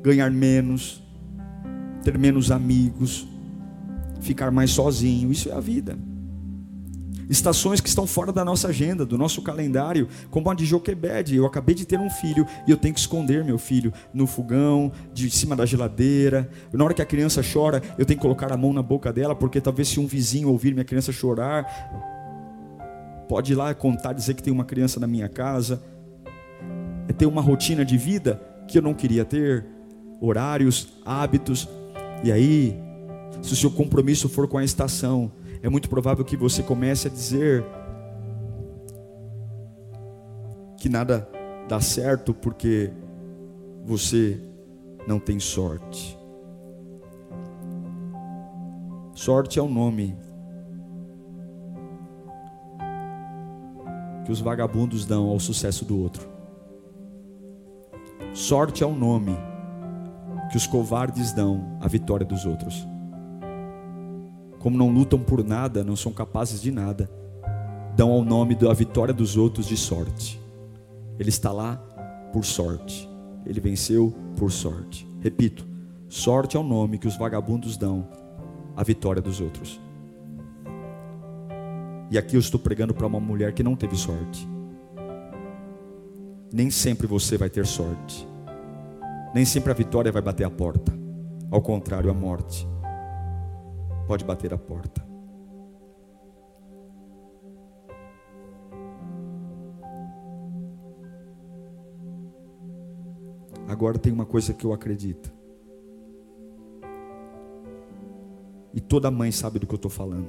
Ganhar 0.00 0.30
menos, 0.30 1.02
ter 2.04 2.16
menos 2.16 2.50
amigos, 2.50 3.26
ficar 4.20 4.52
mais 4.52 4.70
sozinho, 4.70 5.32
isso 5.32 5.48
é 5.48 5.52
a 5.52 5.60
vida. 5.60 5.98
Estações 7.28 7.80
que 7.80 7.88
estão 7.88 8.06
fora 8.06 8.32
da 8.32 8.44
nossa 8.44 8.68
agenda, 8.68 9.04
do 9.04 9.18
nosso 9.18 9.42
calendário, 9.42 10.08
como 10.30 10.50
a 10.50 10.54
de 10.54 10.64
Joquebede. 10.64 11.36
Eu 11.36 11.46
acabei 11.46 11.74
de 11.74 11.84
ter 11.84 11.98
um 11.98 12.10
filho 12.10 12.46
e 12.66 12.70
eu 12.70 12.76
tenho 12.76 12.94
que 12.94 13.00
esconder 13.00 13.44
meu 13.44 13.58
filho 13.58 13.92
no 14.12 14.26
fogão, 14.26 14.92
de 15.12 15.30
cima 15.30 15.56
da 15.56 15.66
geladeira. 15.66 16.48
Na 16.72 16.84
hora 16.84 16.94
que 16.94 17.02
a 17.02 17.06
criança 17.06 17.42
chora, 17.42 17.82
eu 17.98 18.04
tenho 18.04 18.18
que 18.18 18.22
colocar 18.22 18.52
a 18.52 18.56
mão 18.56 18.72
na 18.72 18.82
boca 18.82 19.12
dela, 19.12 19.34
porque 19.34 19.60
talvez 19.60 19.88
se 19.88 20.00
um 20.00 20.06
vizinho 20.06 20.48
ouvir 20.48 20.72
minha 20.72 20.84
criança 20.84 21.12
chorar, 21.12 21.66
pode 23.28 23.52
ir 23.52 23.54
lá 23.54 23.74
contar, 23.74 24.12
dizer 24.12 24.34
que 24.34 24.42
tem 24.42 24.52
uma 24.52 24.64
criança 24.64 25.00
na 25.00 25.06
minha 25.06 25.28
casa. 25.28 25.82
É 27.08 27.12
ter 27.12 27.26
uma 27.26 27.42
rotina 27.42 27.84
de 27.84 27.96
vida 27.96 28.40
que 28.66 28.78
eu 28.78 28.82
não 28.82 28.94
queria 28.94 29.24
ter, 29.24 29.66
horários, 30.20 30.88
hábitos, 31.04 31.68
e 32.24 32.32
aí, 32.32 32.74
se 33.42 33.52
o 33.52 33.56
seu 33.56 33.70
compromisso 33.70 34.30
for 34.30 34.48
com 34.48 34.56
a 34.56 34.64
estação, 34.64 35.30
é 35.64 35.68
muito 35.70 35.88
provável 35.88 36.22
que 36.26 36.36
você 36.36 36.62
comece 36.62 37.08
a 37.08 37.10
dizer 37.10 37.64
que 40.76 40.90
nada 40.90 41.26
dá 41.66 41.80
certo 41.80 42.34
porque 42.34 42.92
você 43.82 44.38
não 45.08 45.18
tem 45.18 45.40
sorte. 45.40 46.18
Sorte 49.14 49.58
é 49.58 49.62
o 49.62 49.68
nome 49.68 50.14
que 54.26 54.32
os 54.32 54.42
vagabundos 54.42 55.06
dão 55.06 55.28
ao 55.28 55.40
sucesso 55.40 55.86
do 55.86 55.98
outro. 55.98 56.28
Sorte 58.34 58.84
é 58.84 58.86
o 58.86 58.94
nome 58.94 59.34
que 60.50 60.58
os 60.58 60.66
covardes 60.66 61.32
dão 61.32 61.78
à 61.80 61.88
vitória 61.88 62.26
dos 62.26 62.44
outros. 62.44 62.86
Como 64.64 64.78
não 64.78 64.88
lutam 64.88 65.18
por 65.18 65.44
nada, 65.44 65.84
não 65.84 65.94
são 65.94 66.10
capazes 66.10 66.62
de 66.62 66.70
nada, 66.70 67.10
dão 67.94 68.10
ao 68.10 68.24
nome 68.24 68.54
da 68.54 68.72
vitória 68.72 69.12
dos 69.12 69.36
outros 69.36 69.66
de 69.66 69.76
sorte. 69.76 70.40
Ele 71.18 71.28
está 71.28 71.52
lá 71.52 71.76
por 72.32 72.46
sorte. 72.46 73.06
Ele 73.44 73.60
venceu 73.60 74.14
por 74.38 74.50
sorte. 74.50 75.06
Repito, 75.20 75.66
sorte 76.08 76.56
é 76.56 76.60
o 76.60 76.62
nome 76.62 76.96
que 76.96 77.06
os 77.06 77.14
vagabundos 77.14 77.76
dão 77.76 78.08
à 78.74 78.82
vitória 78.82 79.20
dos 79.20 79.38
outros. 79.38 79.78
E 82.10 82.16
aqui 82.16 82.34
eu 82.34 82.40
estou 82.40 82.58
pregando 82.58 82.94
para 82.94 83.06
uma 83.06 83.20
mulher 83.20 83.52
que 83.52 83.62
não 83.62 83.76
teve 83.76 83.96
sorte. 83.96 84.48
Nem 86.50 86.70
sempre 86.70 87.06
você 87.06 87.36
vai 87.36 87.50
ter 87.50 87.66
sorte. 87.66 88.26
Nem 89.34 89.44
sempre 89.44 89.72
a 89.72 89.74
vitória 89.74 90.10
vai 90.10 90.22
bater 90.22 90.44
a 90.44 90.50
porta. 90.50 90.90
Ao 91.50 91.60
contrário, 91.60 92.10
a 92.10 92.14
morte 92.14 92.66
pode 94.06 94.24
bater 94.24 94.52
a 94.52 94.58
porta. 94.58 95.04
Agora 103.66 103.98
tem 103.98 104.12
uma 104.12 104.26
coisa 104.26 104.52
que 104.52 104.64
eu 104.64 104.72
acredito. 104.72 105.32
E 108.72 108.80
toda 108.80 109.10
mãe 109.10 109.32
sabe 109.32 109.58
do 109.58 109.66
que 109.66 109.74
eu 109.74 109.76
estou 109.76 109.90
falando. 109.90 110.28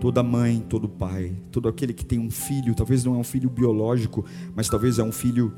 Toda 0.00 0.22
mãe, 0.22 0.60
todo 0.60 0.88
pai, 0.88 1.36
todo 1.50 1.68
aquele 1.68 1.92
que 1.92 2.04
tem 2.04 2.18
um 2.18 2.30
filho, 2.30 2.74
talvez 2.74 3.04
não 3.04 3.14
é 3.14 3.18
um 3.18 3.24
filho 3.24 3.50
biológico, 3.50 4.24
mas 4.54 4.68
talvez 4.68 4.98
é 4.98 5.02
um 5.02 5.12
filho 5.12 5.52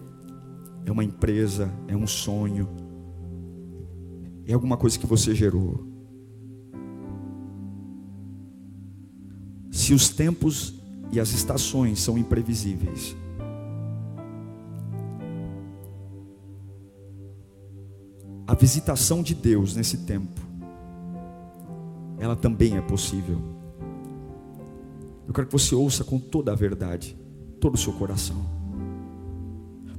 é 0.86 0.92
uma 0.92 1.04
empresa, 1.04 1.72
é 1.86 1.96
um 1.96 2.06
sonho, 2.06 2.68
é 4.52 4.54
alguma 4.54 4.76
coisa 4.76 4.98
que 4.98 5.06
você 5.06 5.34
gerou. 5.34 5.84
Se 9.70 9.94
os 9.94 10.08
tempos 10.08 10.74
e 11.12 11.20
as 11.20 11.30
estações 11.30 12.00
são 12.00 12.18
imprevisíveis, 12.18 13.16
a 18.46 18.54
visitação 18.54 19.22
de 19.22 19.34
Deus 19.34 19.76
nesse 19.76 19.98
tempo, 19.98 20.40
ela 22.18 22.34
também 22.34 22.76
é 22.76 22.80
possível. 22.80 23.40
Eu 25.26 25.32
quero 25.32 25.46
que 25.46 25.52
você 25.52 25.74
ouça 25.74 26.02
com 26.02 26.18
toda 26.18 26.50
a 26.50 26.56
verdade, 26.56 27.16
todo 27.60 27.76
o 27.76 27.78
seu 27.78 27.92
coração. 27.92 28.44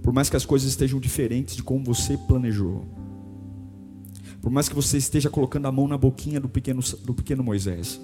Por 0.04 0.12
mais 0.12 0.30
que 0.30 0.36
as 0.36 0.46
coisas 0.46 0.68
estejam 0.68 1.00
diferentes 1.00 1.56
de 1.56 1.64
como 1.64 1.86
você 1.86 2.18
planejou. 2.18 3.01
Por 4.42 4.52
mais 4.52 4.68
que 4.68 4.76
você 4.76 4.98
esteja 4.98 5.30
colocando 5.30 5.68
a 5.68 5.72
mão 5.72 5.88
na 5.88 5.98
boquinha 5.98 6.40
do 6.40 6.50
pequeno, 6.50 6.82
do 7.04 7.14
pequeno 7.14 7.44
Moisés. 7.44 8.02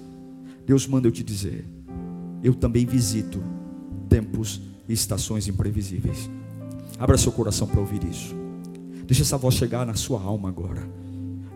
Deus 0.64 0.86
manda 0.86 1.08
eu 1.08 1.12
te 1.12 1.24
dizer: 1.24 1.64
eu 2.42 2.54
também 2.54 2.86
visito 2.86 3.42
tempos 4.08 4.60
e 4.88 4.92
estações 4.92 5.48
imprevisíveis. 5.48 6.30
Abra 6.98 7.18
seu 7.18 7.32
coração 7.32 7.66
para 7.66 7.80
ouvir 7.80 8.04
isso. 8.04 8.34
Deixa 9.04 9.22
essa 9.22 9.36
voz 9.36 9.54
chegar 9.54 9.84
na 9.84 9.94
sua 9.94 10.20
alma 10.22 10.48
agora. 10.48 10.88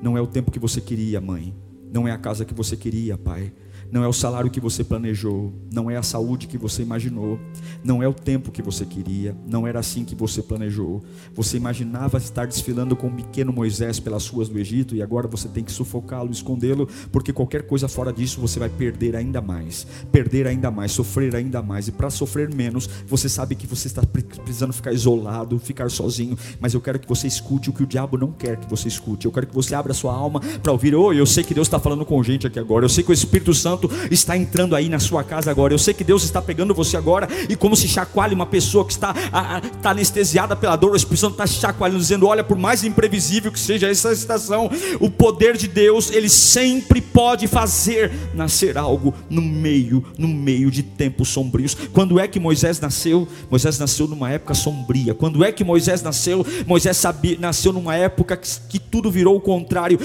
Não 0.03 0.17
é 0.17 0.21
o 0.21 0.27
tempo 0.27 0.51
que 0.51 0.59
você 0.59 0.81
queria, 0.81 1.21
mãe. 1.21 1.55
Não 1.93 2.09
é 2.09 2.11
a 2.11 2.19
casa 2.19 2.45
que 2.45 2.55
você 2.55 2.77
queria, 2.77 3.17
pai. 3.17 3.53
Não 3.93 4.03
é 4.03 4.09
o 4.09 4.13
salário 4.13 4.51
que 4.51 4.59
você 4.59 4.83
planejou, 4.83 5.53
não 5.71 5.91
é 5.91 5.99
a 5.99 6.03
saúde 6.03 6.47
que 6.47 6.57
você 6.57 6.83
imaginou, 6.83 7.39
não 7.85 8.03
é 8.03 8.09
o 8.09 8.15
tempo 8.15 8.51
que 8.51 8.63
você 8.63 8.87
queria, 8.87 9.37
não 9.47 9.67
era 9.67 9.79
assim 9.81 10.03
que 10.03 10.15
você 10.15 10.41
planejou. 10.41 11.03
Você 11.35 11.59
imaginava 11.59 12.17
estar 12.17 12.47
desfilando 12.47 12.97
com 12.97 13.09
o 13.09 13.13
pequeno 13.13 13.53
Moisés 13.53 14.01
pelas 14.01 14.27
ruas 14.27 14.49
do 14.49 14.59
Egito 14.59 14.97
e 14.97 15.03
agora 15.03 15.29
você 15.29 15.47
tem 15.47 15.63
que 15.63 15.71
sufocá-lo, 15.71 16.31
escondê-lo, 16.31 16.89
porque 17.13 17.35
qualquer 17.35 17.67
coisa 17.67 17.87
fora 17.87 18.11
disso 18.11 18.41
você 18.41 18.59
vai 18.59 18.71
perder 18.71 19.15
ainda 19.15 19.43
mais, 19.43 19.87
perder 20.11 20.47
ainda 20.47 20.71
mais, 20.71 20.93
sofrer 20.93 21.37
ainda 21.37 21.61
mais. 21.61 21.87
E 21.87 21.93
para 21.93 22.09
sofrer 22.09 22.53
menos, 22.53 22.89
você 23.07 23.29
sabe 23.29 23.55
que 23.55 23.67
você 23.67 23.89
está 23.89 24.03
precisando 24.03 24.73
ficar 24.73 24.95
isolado, 24.95 25.59
ficar 25.59 25.91
sozinho, 25.91 26.39
mas 26.59 26.73
eu 26.73 26.81
quero 26.81 26.99
que 26.99 27.07
você 27.07 27.27
escute 27.27 27.69
o 27.69 27.75
que 27.75 27.83
o 27.83 27.87
diabo 27.87 28.17
não 28.17 28.33
quer 28.33 28.57
que 28.57 28.71
você 28.71 28.89
escute. 28.89 29.27
Eu 29.27 29.33
quero 29.33 29.47
que 29.49 29.55
você 29.55 29.75
abra 29.75 29.93
sua 29.93 30.15
alma 30.15 30.41
para 30.63 30.73
ouvir. 30.73 30.95
Oh, 30.95 31.13
eu 31.13 31.27
sei 31.27 31.45
que 31.45 31.53
Deus 31.53 31.67
está 31.67 31.79
falando 31.79 32.07
com 32.07 32.23
gente 32.23 32.47
aqui 32.47 32.59
agora. 32.59 32.87
Eu 32.87 32.89
sei 32.89 33.05
que 33.05 33.11
o 33.11 33.13
Espírito 33.13 33.53
Santo 33.53 33.82
está 34.11 34.37
entrando 34.37 34.75
aí 34.75 34.89
na 34.89 34.99
sua 34.99 35.25
casa 35.25 35.51
agora. 35.51 35.73
Eu 35.73 35.79
sei 35.79 35.95
que 35.95 36.05
Deus 36.05 36.25
está 36.25 36.41
pegando 36.41 36.75
você 36.75 36.97
agora 36.97 37.29
e 37.49 37.57
como 37.57 37.77
se 37.77 37.89
chacoalha 37.89 38.35
uma 38.35 38.47
pessoa 38.47 38.85
que 38.85 38.93
está, 38.93 39.15
a, 39.33 39.57
a, 39.57 39.59
está 39.59 39.91
anestesiada 39.91 40.55
pela 40.57 40.77
dor, 40.77 40.93
o 40.93 40.97
Espírito 40.97 41.21
Santo 41.21 41.33
está 41.33 41.47
chacoalhando, 41.47 42.01
dizendo: 42.01 42.27
Olha, 42.27 42.45
por 42.45 42.57
mais 42.57 42.85
imprevisível 42.85 43.53
que 43.53 43.61
seja 43.61 43.89
essa 43.89 44.13
estação, 44.13 44.71
o 45.01 45.11
poder 45.11 45.57
de 45.57 45.69
Deus, 45.69 46.11
ele 46.11 46.29
sempre 46.29 47.01
pode 47.01 47.47
fazer 47.47 48.13
nascer 48.35 48.77
algo 48.77 49.15
no 49.29 49.43
meio, 49.43 50.05
no 50.19 50.29
meio 50.29 50.71
de 50.71 50.83
tempos 50.83 51.29
sombrios. 51.29 51.75
Quando 51.93 52.19
é 52.19 52.27
que 52.27 52.41
Moisés 52.41 52.81
nasceu? 52.81 53.27
Moisés 53.51 53.79
nasceu 53.79 54.07
numa 54.07 54.31
época 54.31 54.55
sombria. 54.55 55.15
Quando 55.15 55.45
é 55.45 55.53
que 55.53 55.65
Moisés 55.65 56.03
nasceu? 56.03 56.45
Moisés 56.67 56.97
sabia, 56.97 57.37
nasceu 57.39 57.73
numa 57.73 57.95
época 57.97 58.37
que, 58.37 58.49
que 58.69 58.79
tudo 58.79 59.11
virou 59.11 59.37
o 59.37 59.41
contrário. 59.41 59.99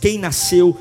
Quem 0.00 0.18
nasceu 0.18 0.76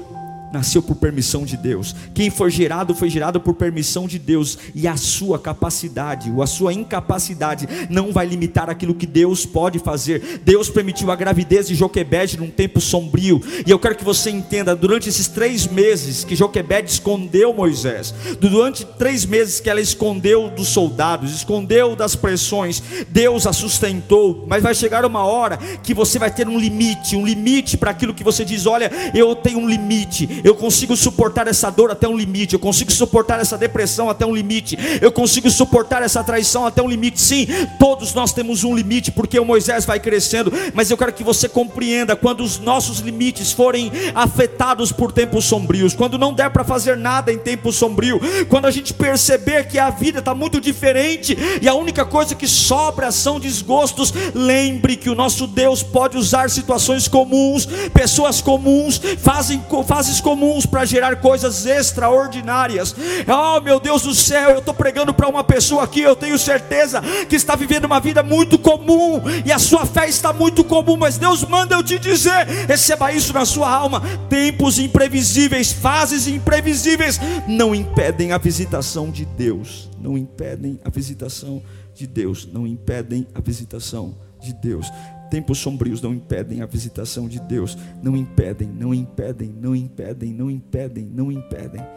nasceu 0.52 0.82
por 0.82 0.96
permissão 0.96 1.44
de 1.46 1.56
Deus. 1.56 1.96
Quem 2.14 2.30
foi 2.30 2.50
gerado 2.50 2.96
foi 2.96 3.10
gerado 3.10 3.40
por 3.40 3.54
permissão 3.54 4.08
de 4.08 4.18
Deus 4.18 4.58
e 4.74 4.88
a 4.88 4.98
sua 4.98 5.40
capacidade 5.40 6.32
ou 6.32 6.42
a 6.42 6.48
sua 6.48 6.74
incapacidade 6.74 7.68
não 7.90 8.12
vai 8.12 8.26
limitar 8.26 8.70
aquilo 8.70 8.96
que 8.96 9.06
Deus 9.06 9.46
pode 9.46 9.80
fazer. 9.80 10.42
Deus 10.44 10.70
permitiu 10.70 11.12
a 11.12 11.16
gravidez 11.16 11.68
de 11.68 11.76
Joquebede 11.76 12.38
num 12.38 12.50
tempo 12.50 12.82
sombrio 12.82 13.42
e 13.66 13.70
eu 13.70 13.80
quero 13.80 13.96
que 13.96 14.04
você 14.04 14.30
entenda 14.30 14.76
durante 14.76 15.10
esses 15.10 15.28
três 15.28 15.68
meses 15.68 16.24
que 16.24 16.36
Joquebede 16.36 16.92
escondeu 16.92 17.54
Moisés, 17.54 18.14
durante 18.40 18.86
três 18.86 19.26
meses 19.26 19.60
que 19.60 19.70
ela 19.70 19.82
escondeu 19.82 20.50
dos 20.50 20.70
soldados, 20.70 21.34
escondeu 21.34 21.96
das 21.96 22.16
pressões, 22.16 22.82
Deus 23.10 23.46
a 23.46 23.54
sustentou. 23.54 24.46
Mas 24.48 24.64
vai 24.64 24.74
chegar 24.74 25.06
uma 25.06 25.26
hora 25.26 25.58
que 25.84 25.94
você 25.94 26.18
vai 26.18 26.32
ter 26.32 26.48
um 26.48 26.58
limite, 26.58 27.16
um 27.16 27.26
limite 27.26 27.78
para 27.78 27.92
aquilo 27.92 28.14
que 28.14 28.24
você 28.24 28.44
diz: 28.44 28.66
olha, 28.66 28.92
eu 29.14 29.36
tenho 29.36 29.60
um 29.60 29.70
limite 29.70 30.39
eu 30.44 30.56
consigo 30.56 30.96
suportar 30.96 31.48
essa 31.48 31.70
dor 31.70 31.92
até 31.92 32.08
um 32.08 32.16
limite, 32.16 32.54
eu 32.54 32.60
consigo 32.60 32.92
suportar 32.92 33.40
essa 33.40 33.58
depressão 33.58 34.10
até 34.10 34.26
um 34.26 34.34
limite, 34.34 34.78
eu 35.02 35.12
consigo 35.12 35.50
suportar 35.50 36.02
essa 36.04 36.24
traição 36.24 36.66
até 36.66 36.82
um 36.82 36.88
limite. 36.88 37.22
Sim, 37.22 37.48
todos 37.80 38.14
nós 38.14 38.34
temos 38.34 38.64
um 38.64 38.76
limite, 38.76 39.12
porque 39.12 39.40
o 39.40 39.46
Moisés 39.46 39.86
vai 39.86 40.00
crescendo, 40.00 40.52
mas 40.74 40.90
eu 40.90 40.98
quero 40.98 41.14
que 41.14 41.24
você 41.24 41.50
compreenda 41.50 42.16
quando 42.16 42.44
os 42.44 42.60
nossos 42.60 43.00
limites 43.00 43.52
forem 43.52 43.92
afetados 44.16 44.92
por 44.92 45.12
tempos 45.12 45.46
sombrios, 45.46 45.94
quando 45.94 46.18
não 46.18 46.34
der 46.34 46.50
para 46.50 46.64
fazer 46.64 46.98
nada 46.98 47.32
em 47.32 47.38
tempo 47.38 47.72
sombrio, 47.72 48.20
quando 48.48 48.66
a 48.66 48.72
gente 48.72 48.94
perceber 48.94 49.68
que 49.68 49.80
a 49.80 49.90
vida 49.90 50.20
está 50.20 50.34
muito 50.34 50.60
diferente 50.60 51.38
e 51.62 51.68
a 51.68 51.74
única 51.74 52.06
coisa 52.06 52.36
que 52.36 52.48
sobra 52.48 53.12
são 53.12 53.40
desgostos, 53.40 54.14
lembre 54.34 54.96
que 54.96 55.10
o 55.10 55.16
nosso 55.16 55.48
Deus 55.48 55.84
pode 55.84 56.18
usar 56.18 56.50
situações 56.50 57.08
comuns, 57.08 57.66
pessoas 57.94 58.42
comuns, 58.42 59.02
fazem 59.20 59.60
comuns 59.60 60.29
para 60.66 60.86
gerar 60.86 61.16
coisas 61.18 61.66
extraordinárias. 61.66 62.96
Oh, 63.28 63.62
meu 63.62 63.80
Deus 63.80 64.04
do 64.04 64.14
céu, 64.14 64.52
eu 64.52 64.60
estou 64.60 64.74
pregando 64.74 65.14
para 65.14 65.28
uma 65.28 65.44
pessoa 65.44 65.84
aqui, 65.84 66.02
eu 66.02 66.16
tenho 66.16 66.38
certeza 66.38 67.02
que 67.28 67.36
está 67.36 67.56
vivendo 67.56 67.86
uma 67.86 68.00
vida 68.00 68.22
muito 68.24 68.58
comum 68.58 69.22
e 69.46 69.52
a 69.52 69.60
sua 69.60 69.86
fé 69.86 70.08
está 70.08 70.32
muito 70.34 70.64
comum, 70.64 70.98
mas 70.98 71.18
Deus 71.18 71.44
manda 71.44 71.76
eu 71.76 71.84
te 71.84 71.98
dizer: 71.98 72.48
receba 72.68 73.12
isso 73.12 73.34
na 73.34 73.46
sua 73.46 73.70
alma. 73.70 74.02
Tempos 74.30 74.80
imprevisíveis, 74.80 75.72
fases 75.72 76.28
imprevisíveis 76.28 77.20
não 77.48 77.74
impedem 77.74 78.32
a 78.32 78.38
visitação 78.38 79.10
de 79.10 79.26
Deus, 79.26 79.90
não 80.00 80.18
impedem 80.18 80.80
a 80.84 80.90
visitação 80.90 81.62
de 81.94 82.08
Deus, 82.08 82.48
não 82.52 82.66
impedem 82.66 83.28
a 83.34 83.42
visitação 83.42 84.16
de 84.42 84.54
Deus. 84.54 84.90
Tempos 85.30 85.60
sombrios 85.60 86.02
não 86.02 86.14
impedem 86.14 86.62
a 86.62 86.66
visitação 86.66 87.28
de 87.28 87.40
Deus, 87.40 87.78
não 88.02 88.18
impedem, 88.18 88.68
não 88.68 88.94
impedem, 88.94 89.50
não 89.50 89.76
impedem, 89.76 90.34
não 90.34 90.50
impedem, 90.50 91.06
não 91.06 91.32
impedem, 91.32 91.88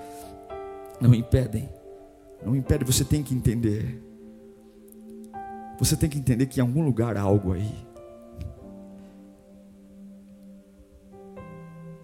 não 1.01 1.15
impedem, 1.15 1.69
não 2.45 2.55
impedem. 2.55 2.87
Você 2.87 3.05
tem 3.05 3.23
que 3.23 3.35
entender, 3.35 4.03
você 5.79 5.97
tem 5.97 6.11
que 6.11 6.19
entender 6.19 6.47
que 6.47 6.61
em 6.61 6.63
algum 6.63 6.85
lugar 6.85 7.17
há 7.17 7.23
algo 7.23 7.53
aí. 7.53 7.73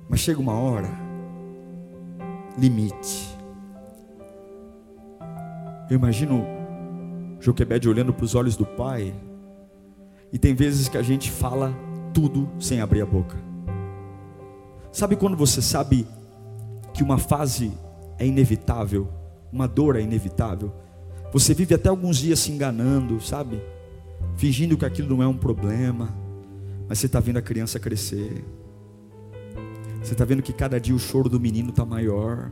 Mas 0.09 0.20
chega 0.20 0.40
uma 0.40 0.55
hora, 0.55 0.88
limite. 2.59 3.37
Eu 5.90 5.96
imagino 5.96 6.44
Joquebede 7.40 7.88
olhando 7.88 8.12
para 8.12 8.24
os 8.24 8.35
olhos 8.35 8.57
do 8.57 8.64
pai 8.64 9.14
e 10.33 10.38
tem 10.38 10.55
vezes 10.55 10.88
que 10.88 10.99
a 10.99 11.03
gente 11.03 11.31
fala 11.31 11.75
tudo 12.12 12.49
sem 12.59 12.81
abrir 12.81 13.03
a 13.03 13.07
boca. 13.07 13.37
Sabe 14.93 15.17
quando 15.17 15.37
você 15.37 15.62
sabe 15.62 16.07
que 16.93 17.03
uma 17.03 17.19
fase 17.19 17.73
é 18.19 18.27
inevitável, 18.27 19.09
uma 19.53 19.69
dor 19.69 19.97
é 19.97 20.01
inevitável? 20.01 20.73
Você 21.33 21.55
vive 21.55 21.75
até 21.75 21.88
alguns 21.88 22.17
dias 22.17 22.38
se 22.38 22.51
enganando, 22.51 23.21
sabe? 23.21 23.61
Fingindo 24.37 24.77
que 24.77 24.85
aquilo 24.85 25.09
não 25.09 25.23
é 25.23 25.27
um 25.27 25.37
problema, 25.37 26.14
mas 26.88 26.99
você 26.99 27.07
está 27.07 27.21
vendo 27.21 27.37
a 27.37 27.43
criança 27.43 27.79
crescer. 27.79 28.45
Você 30.03 30.12
está 30.12 30.25
vendo 30.25 30.43
que 30.43 30.53
cada 30.53 30.81
dia 30.81 30.95
o 30.95 30.99
choro 30.99 31.29
do 31.29 31.38
menino 31.38 31.71
está 31.71 31.85
maior. 31.85 32.51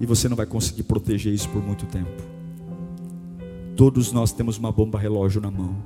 E 0.00 0.06
você 0.06 0.28
não 0.28 0.36
vai 0.36 0.46
conseguir 0.46 0.84
proteger 0.84 1.32
isso 1.32 1.48
por 1.50 1.62
muito 1.62 1.86
tempo. 1.86 2.35
Todos 3.76 4.10
nós 4.10 4.32
temos 4.32 4.56
uma 4.56 4.72
bomba 4.72 4.98
relógio 4.98 5.38
na 5.40 5.50
mão. 5.50 5.76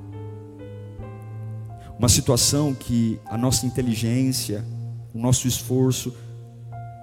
Uma 1.98 2.09
situação 2.09 2.72
que 2.72 3.18
a 3.26 3.37
nossa 3.37 3.66
inteligência, 3.66 4.64
o 5.12 5.18
nosso 5.18 5.48
esforço, 5.48 6.14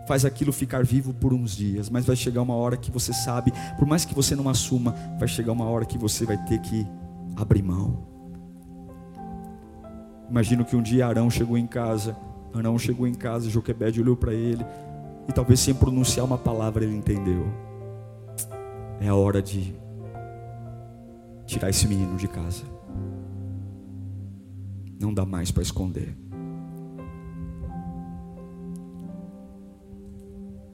faz 0.08 0.24
aquilo 0.24 0.54
ficar 0.54 0.86
vivo 0.86 1.14
por 1.14 1.34
uns 1.34 1.56
dias, 1.56 1.90
mas 1.90 2.06
vai 2.06 2.16
chegar 2.16 2.42
uma 2.42 2.56
hora 2.56 2.78
que 2.78 2.90
você 2.90 3.12
sabe, 3.12 3.52
por 3.78 3.86
mais 3.86 4.06
que 4.06 4.16
você 4.16 4.34
não 4.34 4.48
assuma, 4.48 4.96
vai 5.20 5.28
chegar 5.28 5.52
uma 5.52 5.66
hora 5.66 5.86
que 5.86 5.98
você 5.98 6.26
vai 6.26 6.38
ter 6.46 6.60
que 6.62 6.88
abrir 7.36 7.62
mão. 7.62 8.08
Imagino 10.30 10.64
que 10.64 10.76
um 10.76 10.82
dia 10.82 11.06
Arão 11.06 11.30
chegou 11.30 11.58
em 11.58 11.68
casa, 11.68 12.16
Arão 12.54 12.80
chegou 12.80 13.06
em 13.06 13.14
casa, 13.14 13.50
Joquebede 13.50 14.02
olhou 14.02 14.16
para 14.16 14.34
ele, 14.34 14.66
e 15.28 15.34
talvez 15.34 15.60
sem 15.60 15.74
pronunciar 15.74 16.26
uma 16.26 16.38
palavra 16.38 16.86
ele 16.86 16.96
entendeu. 16.96 17.46
É 19.02 19.10
a 19.10 19.16
hora 19.16 19.42
de 19.42 19.76
tirar 21.48 21.70
esse 21.70 21.88
menino 21.88 22.18
de 22.18 22.28
casa. 22.28 22.66
Não 25.00 25.14
dá 25.14 25.26
mais 25.26 25.50
para 25.50 25.64
esconder. 25.64 26.16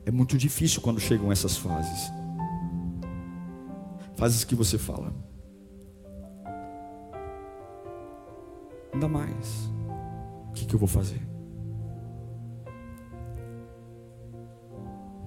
É 0.05 0.11
muito 0.11 0.37
difícil 0.37 0.81
quando 0.81 0.99
chegam 0.99 1.31
essas 1.31 1.55
fases. 1.55 2.11
Fases 4.15 4.43
que 4.43 4.55
você 4.55 4.77
fala. 4.77 5.13
Não 8.91 8.99
dá 8.99 9.07
mais. 9.07 9.71
O 10.49 10.53
que, 10.53 10.65
que 10.65 10.75
eu 10.75 10.79
vou 10.79 10.87
fazer? 10.87 11.21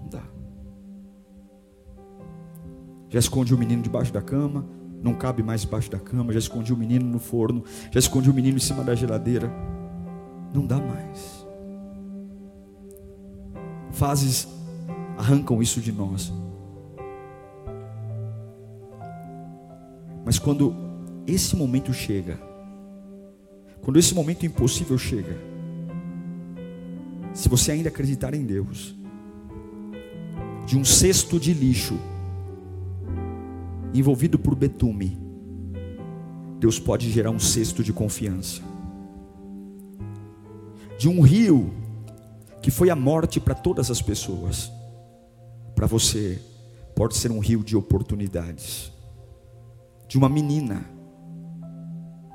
Não 0.03 0.09
dá. 0.09 0.23
Já 3.09 3.19
esconde 3.19 3.55
o 3.55 3.59
menino 3.59 3.83
debaixo 3.83 4.13
da 4.13 4.23
cama 4.23 4.76
não 5.03 5.15
cabe 5.15 5.43
mais 5.43 5.63
debaixo 5.63 5.91
da 5.91 5.99
cama, 5.99 6.33
já 6.33 6.39
escondi 6.39 6.73
o 6.73 6.77
menino 6.77 7.07
no 7.07 7.19
forno, 7.19 7.65
já 7.91 7.99
escondi 7.99 8.31
o 8.31 8.35
menino 8.35 8.57
em 8.57 8.61
cima 8.61 8.83
da 8.83 8.95
geladeira. 8.95 9.53
Não 10.53 10.67
dá 10.67 10.79
mais. 10.79 11.47
Fases 13.93 14.49
arrancam 15.17 15.63
isso 15.63 15.81
de 15.81 15.93
nós. 15.93 16.33
Mas 20.25 20.39
quando 20.39 20.75
esse 21.27 21.55
momento 21.55 21.93
chega, 21.93 22.39
quando 23.81 23.99
esse 23.99 24.15
momento 24.15 24.45
impossível 24.45 24.99
chega, 24.99 25.39
se 27.33 27.49
você 27.49 27.73
ainda 27.73 27.89
acreditar 27.89 28.35
em 28.35 28.45
Deus, 28.45 28.97
de 30.67 30.77
um 30.77 30.85
cesto 30.85 31.39
de 31.39 31.55
lixo 31.55 31.97
envolvido 33.99 34.39
por 34.39 34.55
betume, 34.55 35.19
Deus 36.59 36.79
pode 36.79 37.11
gerar 37.11 37.31
um 37.31 37.39
cesto 37.39 37.83
de 37.83 37.93
confiança. 37.93 38.63
De 40.99 41.09
um 41.09 41.21
rio 41.21 41.73
que 42.63 42.71
foi 42.71 42.91
a 42.91 42.97
morte 42.97 43.39
para 43.39 43.55
todas 43.55 43.91
as 43.91 44.01
pessoas, 44.01 44.73
para 45.75 45.87
você 45.87 46.41
pode 46.95 47.17
ser 47.17 47.31
um 47.31 47.39
rio 47.39 47.63
de 47.63 47.77
oportunidades. 47.77 48.91
De 50.09 50.17
uma 50.17 50.29
menina 50.29 50.85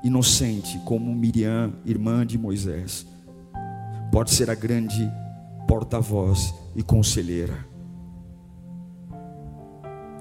inocente 0.04 0.80
como 0.86 1.14
Miriam, 1.14 1.74
irmã 1.86 2.26
de 2.26 2.38
Moisés, 2.38 3.06
pode 4.12 4.32
ser 4.32 4.50
a 4.50 4.56
grande 4.56 5.12
porta-voz 5.68 6.54
e 6.76 6.84
conselheira. 6.84 7.71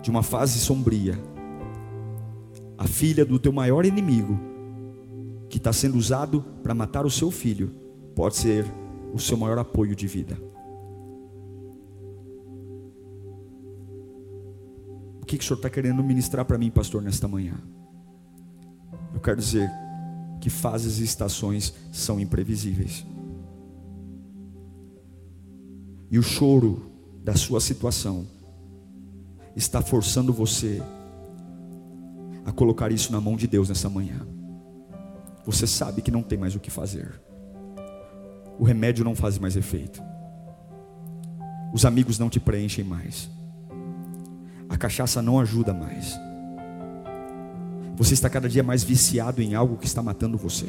De 0.03 0.11
uma 0.11 0.23
fase 0.23 0.59
sombria, 0.59 1.19
a 2.79 2.87
filha 2.87 3.25
do 3.25 3.39
teu 3.39 3.53
maior 3.53 3.85
inimigo, 3.85 4.39
que 5.49 5.59
está 5.59 5.73
sendo 5.73 5.99
usado 5.99 6.43
para 6.63 6.75
matar 6.75 7.05
o 7.05 7.11
seu 7.11 7.31
filho, 7.31 7.71
pode 8.15 8.37
ser 8.37 8.65
o 9.13 9.19
seu 9.19 9.37
maior 9.37 9.59
apoio 9.59 9.95
de 9.95 10.07
vida. 10.07 10.39
O 15.21 15.27
que, 15.27 15.37
que 15.37 15.45
o 15.45 15.47
senhor 15.47 15.59
está 15.59 15.69
querendo 15.69 16.03
ministrar 16.03 16.45
para 16.45 16.57
mim, 16.57 16.71
pastor, 16.71 17.03
nesta 17.03 17.29
manhã? 17.29 17.55
Eu 19.13 19.21
quero 19.21 19.37
dizer 19.37 19.71
que 20.41 20.49
fases 20.49 20.99
e 20.99 21.05
estações 21.05 21.75
são 21.93 22.19
imprevisíveis. 22.19 23.07
E 26.11 26.19
o 26.19 26.23
choro 26.23 26.91
da 27.23 27.35
sua 27.35 27.61
situação 27.61 28.27
está 29.55 29.83
forçando 29.83 30.33
você 30.33 30.83
a 32.45 32.53
colocar 32.53 32.91
isso 32.91 33.13
na 33.13 33.21
mão 33.21 33.37
de 33.37 33.47
Deus 33.47 33.69
nessa 33.69 33.89
manhã. 33.89 34.27
Você 35.45 35.67
sabe 35.67 36.03
que 36.03 36.11
não 36.11 36.23
tem 36.23 36.39
mais 36.39 36.55
o 36.55 36.61
que 36.61 36.71
fazer. 36.71 37.21
O 38.59 38.65
remédio 38.65 39.05
não 39.05 39.15
faz 39.15 39.39
mais 39.39 39.57
efeito. 39.57 40.03
Os 41.73 41.85
amigos 41.85 42.19
não 42.19 42.29
te 42.29 42.41
preenchem 42.41 42.85
mais. 42.85 43.31
A 44.69 44.77
cachaça 44.77 45.23
não 45.23 45.41
ajuda 45.41 45.73
mais. 45.73 46.19
Você 47.97 48.15
está 48.15 48.31
cada 48.31 48.49
dia 48.49 48.63
mais 48.63 48.83
viciado 48.83 49.43
em 49.43 49.55
algo 49.55 49.77
que 49.77 49.87
está 49.87 50.03
matando 50.03 50.39
você. 50.39 50.69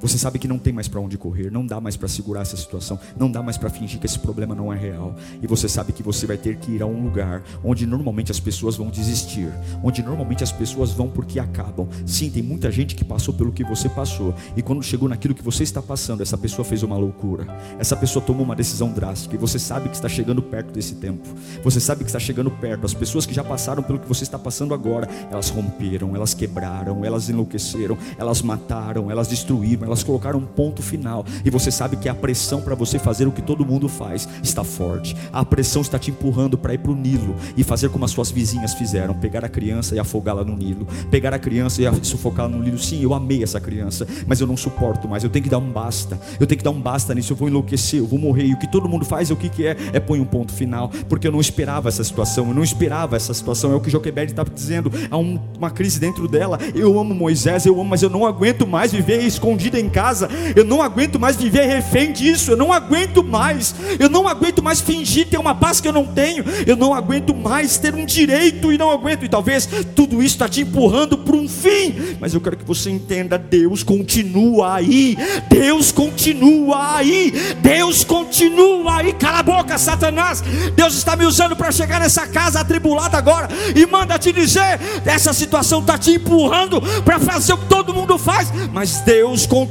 Você 0.00 0.18
sabe 0.18 0.38
que 0.38 0.46
não 0.46 0.58
tem 0.58 0.72
mais 0.72 0.88
para 0.88 1.00
onde 1.00 1.16
correr, 1.16 1.50
não 1.50 1.64
dá 1.64 1.80
mais 1.80 1.96
para 1.96 2.06
segurar 2.06 2.42
essa 2.42 2.56
situação, 2.56 2.98
não 3.18 3.30
dá 3.30 3.42
mais 3.42 3.56
para 3.56 3.70
fingir 3.70 3.98
que 3.98 4.04
esse 4.04 4.18
problema 4.18 4.54
não 4.54 4.72
é 4.72 4.76
real. 4.76 5.14
E 5.42 5.46
você 5.46 5.68
sabe 5.68 5.92
que 5.92 6.02
você 6.02 6.26
vai 6.26 6.36
ter 6.36 6.56
que 6.56 6.72
ir 6.72 6.82
a 6.82 6.86
um 6.86 7.02
lugar 7.02 7.42
onde 7.64 7.86
normalmente 7.86 8.30
as 8.30 8.38
pessoas 8.38 8.76
vão 8.76 8.90
desistir, 8.90 9.50
onde 9.82 10.02
normalmente 10.02 10.44
as 10.44 10.52
pessoas 10.52 10.92
vão 10.92 11.08
porque 11.08 11.40
acabam. 11.40 11.88
Sim, 12.04 12.30
tem 12.30 12.42
muita 12.42 12.70
gente 12.70 12.94
que 12.94 13.04
passou 13.04 13.32
pelo 13.32 13.52
que 13.52 13.64
você 13.64 13.88
passou, 13.88 14.34
e 14.54 14.60
quando 14.60 14.82
chegou 14.82 15.08
naquilo 15.08 15.34
que 15.34 15.42
você 15.42 15.62
está 15.62 15.80
passando, 15.80 16.20
essa 16.20 16.36
pessoa 16.36 16.64
fez 16.64 16.82
uma 16.82 16.96
loucura. 16.96 17.46
Essa 17.78 17.96
pessoa 17.96 18.24
tomou 18.24 18.44
uma 18.44 18.54
decisão 18.54 18.92
drástica, 18.92 19.34
e 19.34 19.38
você 19.38 19.58
sabe 19.58 19.88
que 19.88 19.94
está 19.94 20.08
chegando 20.08 20.42
perto 20.42 20.72
desse 20.72 20.96
tempo. 20.96 21.26
Você 21.64 21.80
sabe 21.80 22.04
que 22.04 22.10
está 22.10 22.18
chegando 22.18 22.50
perto. 22.50 22.84
As 22.84 22.94
pessoas 22.94 23.24
que 23.24 23.32
já 23.32 23.42
passaram 23.42 23.82
pelo 23.82 23.98
que 23.98 24.06
você 24.06 24.24
está 24.24 24.38
passando 24.38 24.74
agora, 24.74 25.08
elas 25.30 25.48
romperam, 25.48 26.14
elas 26.14 26.34
quebraram, 26.34 27.02
elas 27.02 27.30
enlouqueceram, 27.30 27.96
elas 28.18 28.42
mataram, 28.42 29.10
elas 29.10 29.28
destruíram 29.28 29.86
elas 29.86 29.95
colocaram 30.02 30.38
um 30.38 30.46
ponto 30.46 30.82
final. 30.82 31.24
E 31.44 31.50
você 31.50 31.70
sabe 31.70 31.96
que 31.96 32.08
a 32.08 32.14
pressão 32.14 32.60
para 32.60 32.74
você 32.74 32.98
fazer 32.98 33.26
o 33.26 33.32
que 33.32 33.42
todo 33.42 33.64
mundo 33.64 33.88
faz 33.88 34.28
está 34.42 34.64
forte. 34.64 35.16
A 35.32 35.44
pressão 35.44 35.82
está 35.82 35.98
te 35.98 36.10
empurrando 36.10 36.58
para 36.58 36.74
ir 36.74 36.78
para 36.78 36.92
o 36.92 36.94
Nilo 36.94 37.34
e 37.56 37.64
fazer 37.64 37.88
como 37.90 38.04
as 38.04 38.10
suas 38.10 38.30
vizinhas 38.30 38.74
fizeram: 38.74 39.14
pegar 39.14 39.44
a 39.44 39.48
criança 39.48 39.94
e 39.94 39.98
afogá-la 39.98 40.44
no 40.44 40.56
Nilo. 40.56 40.86
Pegar 41.10 41.34
a 41.34 41.38
criança 41.38 41.82
e 41.82 42.04
sufocá-la 42.04 42.48
no 42.48 42.62
Nilo. 42.62 42.78
Sim, 42.78 43.02
eu 43.02 43.14
amei 43.14 43.42
essa 43.42 43.60
criança, 43.60 44.06
mas 44.26 44.40
eu 44.40 44.46
não 44.46 44.56
suporto 44.56 45.08
mais. 45.08 45.24
Eu 45.24 45.30
tenho 45.30 45.42
que 45.42 45.50
dar 45.50 45.58
um 45.58 45.70
basta. 45.70 46.18
Eu 46.38 46.46
tenho 46.46 46.58
que 46.58 46.64
dar 46.64 46.70
um 46.70 46.80
basta 46.80 47.14
nisso. 47.14 47.32
Eu 47.32 47.36
vou 47.36 47.48
enlouquecer, 47.48 48.00
eu 48.00 48.06
vou 48.06 48.18
morrer. 48.18 48.46
E 48.46 48.54
o 48.54 48.58
que 48.58 48.70
todo 48.70 48.88
mundo 48.88 49.04
faz, 49.04 49.30
é 49.30 49.32
o 49.32 49.36
que, 49.36 49.48
que 49.48 49.66
é? 49.66 49.76
É 49.92 50.00
põe 50.00 50.20
um 50.20 50.24
ponto 50.24 50.52
final. 50.52 50.90
Porque 51.08 51.26
eu 51.26 51.32
não 51.32 51.40
esperava 51.40 51.88
essa 51.88 52.04
situação. 52.04 52.48
Eu 52.48 52.54
não 52.54 52.62
esperava 52.62 53.16
essa 53.16 53.32
situação. 53.32 53.72
É 53.72 53.74
o 53.74 53.80
que 53.80 53.90
Joquebed 53.90 54.32
está 54.32 54.44
dizendo. 54.44 54.90
Há 55.10 55.16
um, 55.16 55.38
uma 55.56 55.70
crise 55.70 55.98
dentro 55.98 56.28
dela. 56.28 56.58
Eu 56.74 56.98
amo 56.98 57.14
Moisés, 57.14 57.66
eu 57.66 57.74
amo, 57.74 57.90
mas 57.90 58.02
eu 58.02 58.10
não 58.10 58.26
aguento 58.26 58.66
mais 58.66 58.92
viver 58.92 59.22
escondido 59.22 59.75
em 59.78 59.88
casa. 59.88 60.28
Eu 60.54 60.64
não 60.64 60.82
aguento 60.82 61.18
mais 61.18 61.36
viver 61.36 61.66
refém 61.66 62.12
disso. 62.12 62.52
Eu 62.52 62.56
não 62.56 62.72
aguento 62.72 63.22
mais. 63.22 63.74
Eu 63.98 64.08
não 64.08 64.26
aguento 64.26 64.62
mais 64.62 64.80
fingir 64.80 65.28
ter 65.28 65.38
uma 65.38 65.54
paz 65.54 65.80
que 65.80 65.88
eu 65.88 65.92
não 65.92 66.06
tenho. 66.06 66.44
Eu 66.66 66.76
não 66.76 66.94
aguento 66.94 67.34
mais 67.34 67.78
ter 67.78 67.94
um 67.94 68.04
direito 68.04 68.72
e 68.72 68.78
não 68.78 68.90
aguento. 68.90 69.24
E 69.24 69.28
talvez 69.28 69.68
tudo 69.94 70.22
isso 70.22 70.34
está 70.34 70.48
te 70.48 70.62
empurrando 70.62 71.18
para 71.18 71.36
um 71.36 71.48
fim. 71.48 72.16
Mas 72.20 72.34
eu 72.34 72.40
quero 72.40 72.56
que 72.56 72.64
você 72.64 72.90
entenda: 72.90 73.38
Deus 73.38 73.82
continua 73.82 74.76
aí. 74.76 75.16
Deus 75.48 75.92
continua 75.92 76.96
aí. 76.96 77.32
Deus 77.60 78.04
continua 78.04 78.98
aí. 78.98 79.12
Cala 79.12 79.40
a 79.40 79.42
boca, 79.42 79.78
Satanás. 79.78 80.42
Deus 80.74 80.94
está 80.94 81.16
me 81.16 81.26
usando 81.26 81.56
para 81.56 81.70
chegar 81.70 82.00
nessa 82.00 82.26
casa 82.26 82.60
atribulada 82.60 83.16
agora 83.18 83.48
e 83.74 83.86
manda 83.86 84.18
te 84.18 84.32
dizer: 84.32 84.80
essa 85.04 85.32
situação 85.32 85.80
está 85.80 85.98
te 85.98 86.12
empurrando 86.12 86.80
para 87.04 87.18
fazer 87.20 87.52
o 87.52 87.58
que 87.58 87.66
todo 87.66 87.94
mundo 87.94 88.18
faz. 88.18 88.52
Mas 88.72 89.00
Deus 89.00 89.46
continua 89.46 89.65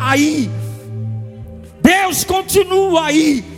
aí. 0.00 0.50
Deus 1.82 2.24
continua 2.24 3.06
aí. 3.06 3.51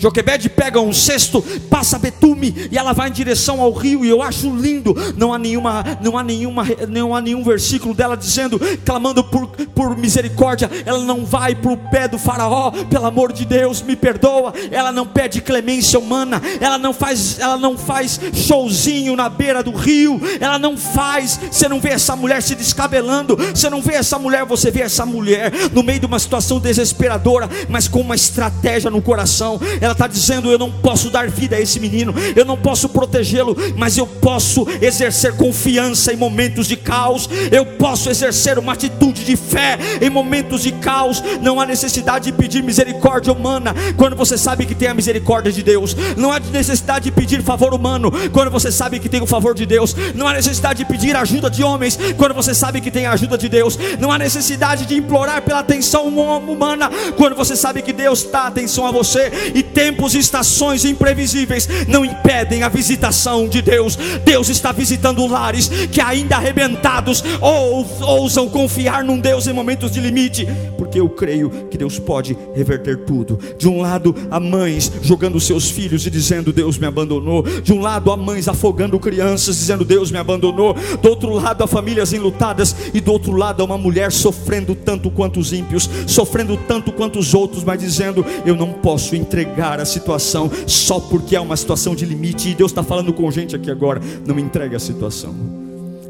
Joquebede 0.00 0.48
pega 0.48 0.80
um 0.80 0.94
cesto, 0.94 1.42
passa 1.68 1.98
betume 1.98 2.68
e 2.72 2.78
ela 2.78 2.94
vai 2.94 3.10
em 3.10 3.12
direção 3.12 3.60
ao 3.60 3.70
rio 3.70 4.02
e 4.02 4.08
eu 4.08 4.22
acho 4.22 4.48
lindo. 4.56 4.94
Não 5.14 5.30
há 5.34 5.38
nenhuma, 5.38 5.84
não 6.00 6.16
há 6.16 6.22
nenhuma, 6.22 6.66
não 6.88 7.14
há 7.14 7.20
nenhum 7.20 7.44
versículo 7.44 7.92
dela 7.92 8.16
dizendo, 8.16 8.58
clamando 8.82 9.22
por, 9.22 9.48
por 9.48 9.94
misericórdia. 9.98 10.70
Ela 10.86 11.00
não 11.00 11.26
vai 11.26 11.54
para 11.54 11.70
o 11.70 11.76
pé 11.76 12.08
do 12.08 12.18
faraó, 12.18 12.70
pelo 12.88 13.04
amor 13.04 13.30
de 13.30 13.44
Deus, 13.44 13.82
me 13.82 13.94
perdoa. 13.94 14.54
Ela 14.70 14.90
não 14.90 15.06
pede 15.06 15.42
clemência 15.42 15.98
humana. 15.98 16.40
Ela 16.58 16.78
não 16.78 16.94
faz, 16.94 17.38
ela 17.38 17.58
não 17.58 17.76
faz 17.76 18.18
showzinho 18.32 19.14
na 19.14 19.28
beira 19.28 19.62
do 19.62 19.72
rio. 19.72 20.18
Ela 20.40 20.58
não 20.58 20.78
faz. 20.78 21.38
Você 21.50 21.68
não 21.68 21.78
vê 21.78 21.90
essa 21.90 22.16
mulher 22.16 22.42
se 22.42 22.54
descabelando. 22.54 23.36
Você 23.36 23.68
não 23.68 23.82
vê 23.82 23.96
essa 23.96 24.18
mulher. 24.18 24.46
Você 24.46 24.70
vê 24.70 24.80
essa 24.80 25.04
mulher 25.04 25.52
no 25.74 25.82
meio 25.82 26.00
de 26.00 26.06
uma 26.06 26.18
situação 26.18 26.58
desesperadora, 26.58 27.50
mas 27.68 27.86
com 27.86 28.00
uma 28.00 28.14
estratégia 28.14 28.90
no 28.90 29.02
coração. 29.02 29.60
Ela 29.78 29.89
ela 29.90 29.92
está 29.92 30.06
dizendo: 30.06 30.50
Eu 30.50 30.58
não 30.58 30.70
posso 30.70 31.10
dar 31.10 31.28
vida 31.28 31.56
a 31.56 31.60
esse 31.60 31.80
menino, 31.80 32.14
eu 32.36 32.44
não 32.44 32.56
posso 32.56 32.88
protegê-lo, 32.88 33.56
mas 33.76 33.98
eu 33.98 34.06
posso 34.06 34.66
exercer 34.80 35.34
confiança 35.36 36.12
em 36.12 36.16
momentos 36.16 36.66
de 36.66 36.76
caos, 36.76 37.28
eu 37.50 37.66
posso 37.66 38.08
exercer 38.08 38.58
uma 38.58 38.72
atitude 38.72 39.24
de 39.24 39.36
fé 39.36 39.78
em 40.00 40.08
momentos 40.08 40.62
de 40.62 40.72
caos. 40.72 41.22
Não 41.42 41.60
há 41.60 41.66
necessidade 41.66 42.26
de 42.26 42.32
pedir 42.32 42.62
misericórdia 42.62 43.32
humana 43.32 43.74
quando 43.96 44.14
você 44.14 44.38
sabe 44.38 44.64
que 44.64 44.74
tem 44.74 44.88
a 44.88 44.94
misericórdia 44.94 45.52
de 45.52 45.62
Deus, 45.62 45.96
não 46.16 46.32
há 46.32 46.38
necessidade 46.38 47.06
de 47.06 47.10
pedir 47.10 47.42
favor 47.42 47.74
humano 47.74 48.12
quando 48.32 48.50
você 48.50 48.70
sabe 48.70 48.98
que 49.00 49.08
tem 49.08 49.20
o 49.20 49.26
favor 49.26 49.54
de 49.54 49.66
Deus, 49.66 49.94
não 50.14 50.28
há 50.28 50.32
necessidade 50.32 50.78
de 50.78 50.84
pedir 50.84 51.16
ajuda 51.16 51.50
de 51.50 51.62
homens 51.62 51.98
quando 52.16 52.34
você 52.34 52.54
sabe 52.54 52.80
que 52.80 52.90
tem 52.90 53.06
a 53.06 53.12
ajuda 53.12 53.36
de 53.36 53.48
Deus, 53.48 53.78
não 53.98 54.12
há 54.12 54.18
necessidade 54.18 54.86
de 54.86 54.94
implorar 54.94 55.42
pela 55.42 55.60
atenção 55.60 56.06
humana 56.06 56.90
quando 57.16 57.34
você 57.34 57.56
sabe 57.56 57.82
que 57.82 57.92
Deus 57.92 58.22
dá 58.24 58.46
atenção 58.46 58.86
a 58.86 58.90
você 58.90 59.32
e 59.54 59.62
tem 59.62 59.79
tempos 59.80 60.14
e 60.14 60.18
estações 60.18 60.84
imprevisíveis 60.84 61.66
não 61.88 62.04
impedem 62.04 62.62
a 62.62 62.68
visitação 62.68 63.48
de 63.48 63.62
Deus. 63.62 63.96
Deus 64.22 64.50
está 64.50 64.72
visitando 64.72 65.26
lares 65.26 65.68
que 65.90 66.02
ainda 66.02 66.36
arrebentados 66.36 67.24
ou 67.40 67.86
ousam 68.02 68.46
confiar 68.46 69.02
num 69.02 69.18
Deus 69.18 69.46
em 69.46 69.54
momentos 69.54 69.90
de 69.92 70.00
limite, 70.00 70.46
porque 70.76 71.00
eu 71.00 71.08
creio 71.08 71.48
que 71.70 71.78
Deus 71.78 71.98
pode 71.98 72.36
reverter 72.54 72.98
tudo. 72.98 73.38
De 73.56 73.66
um 73.66 73.80
lado, 73.80 74.14
há 74.30 74.38
mães 74.38 74.92
jogando 75.00 75.40
seus 75.40 75.70
filhos 75.70 76.06
e 76.06 76.10
dizendo: 76.10 76.52
Deus 76.52 76.76
me 76.76 76.86
abandonou. 76.86 77.42
De 77.42 77.72
um 77.72 77.80
lado, 77.80 78.12
há 78.12 78.18
mães 78.18 78.48
afogando 78.48 79.00
crianças 79.00 79.56
dizendo: 79.56 79.82
Deus 79.82 80.10
me 80.10 80.18
abandonou. 80.18 80.74
Do 81.00 81.08
outro 81.08 81.30
lado, 81.30 81.64
há 81.64 81.66
famílias 81.66 82.12
enlutadas 82.12 82.76
e 82.92 83.00
do 83.00 83.12
outro 83.12 83.32
lado, 83.32 83.62
há 83.62 83.64
uma 83.64 83.78
mulher 83.78 84.12
sofrendo 84.12 84.74
tanto 84.74 85.10
quanto 85.10 85.40
os 85.40 85.54
ímpios, 85.54 85.88
sofrendo 86.06 86.58
tanto 86.68 86.92
quanto 86.92 87.18
os 87.18 87.32
outros, 87.32 87.64
mas 87.64 87.80
dizendo: 87.80 88.26
Eu 88.44 88.54
não 88.54 88.72
posso 88.72 89.16
entregar 89.16 89.69
a 89.78 89.84
situação 89.84 90.50
só 90.66 90.98
porque 90.98 91.36
é 91.36 91.40
uma 91.40 91.56
situação 91.56 91.94
de 91.94 92.04
limite. 92.04 92.48
E 92.48 92.54
Deus 92.54 92.70
está 92.70 92.82
falando 92.82 93.12
com 93.12 93.30
gente 93.30 93.54
aqui 93.54 93.70
agora. 93.70 94.00
Não 94.26 94.38
entregue 94.38 94.74
a 94.74 94.80
situação. 94.80 95.34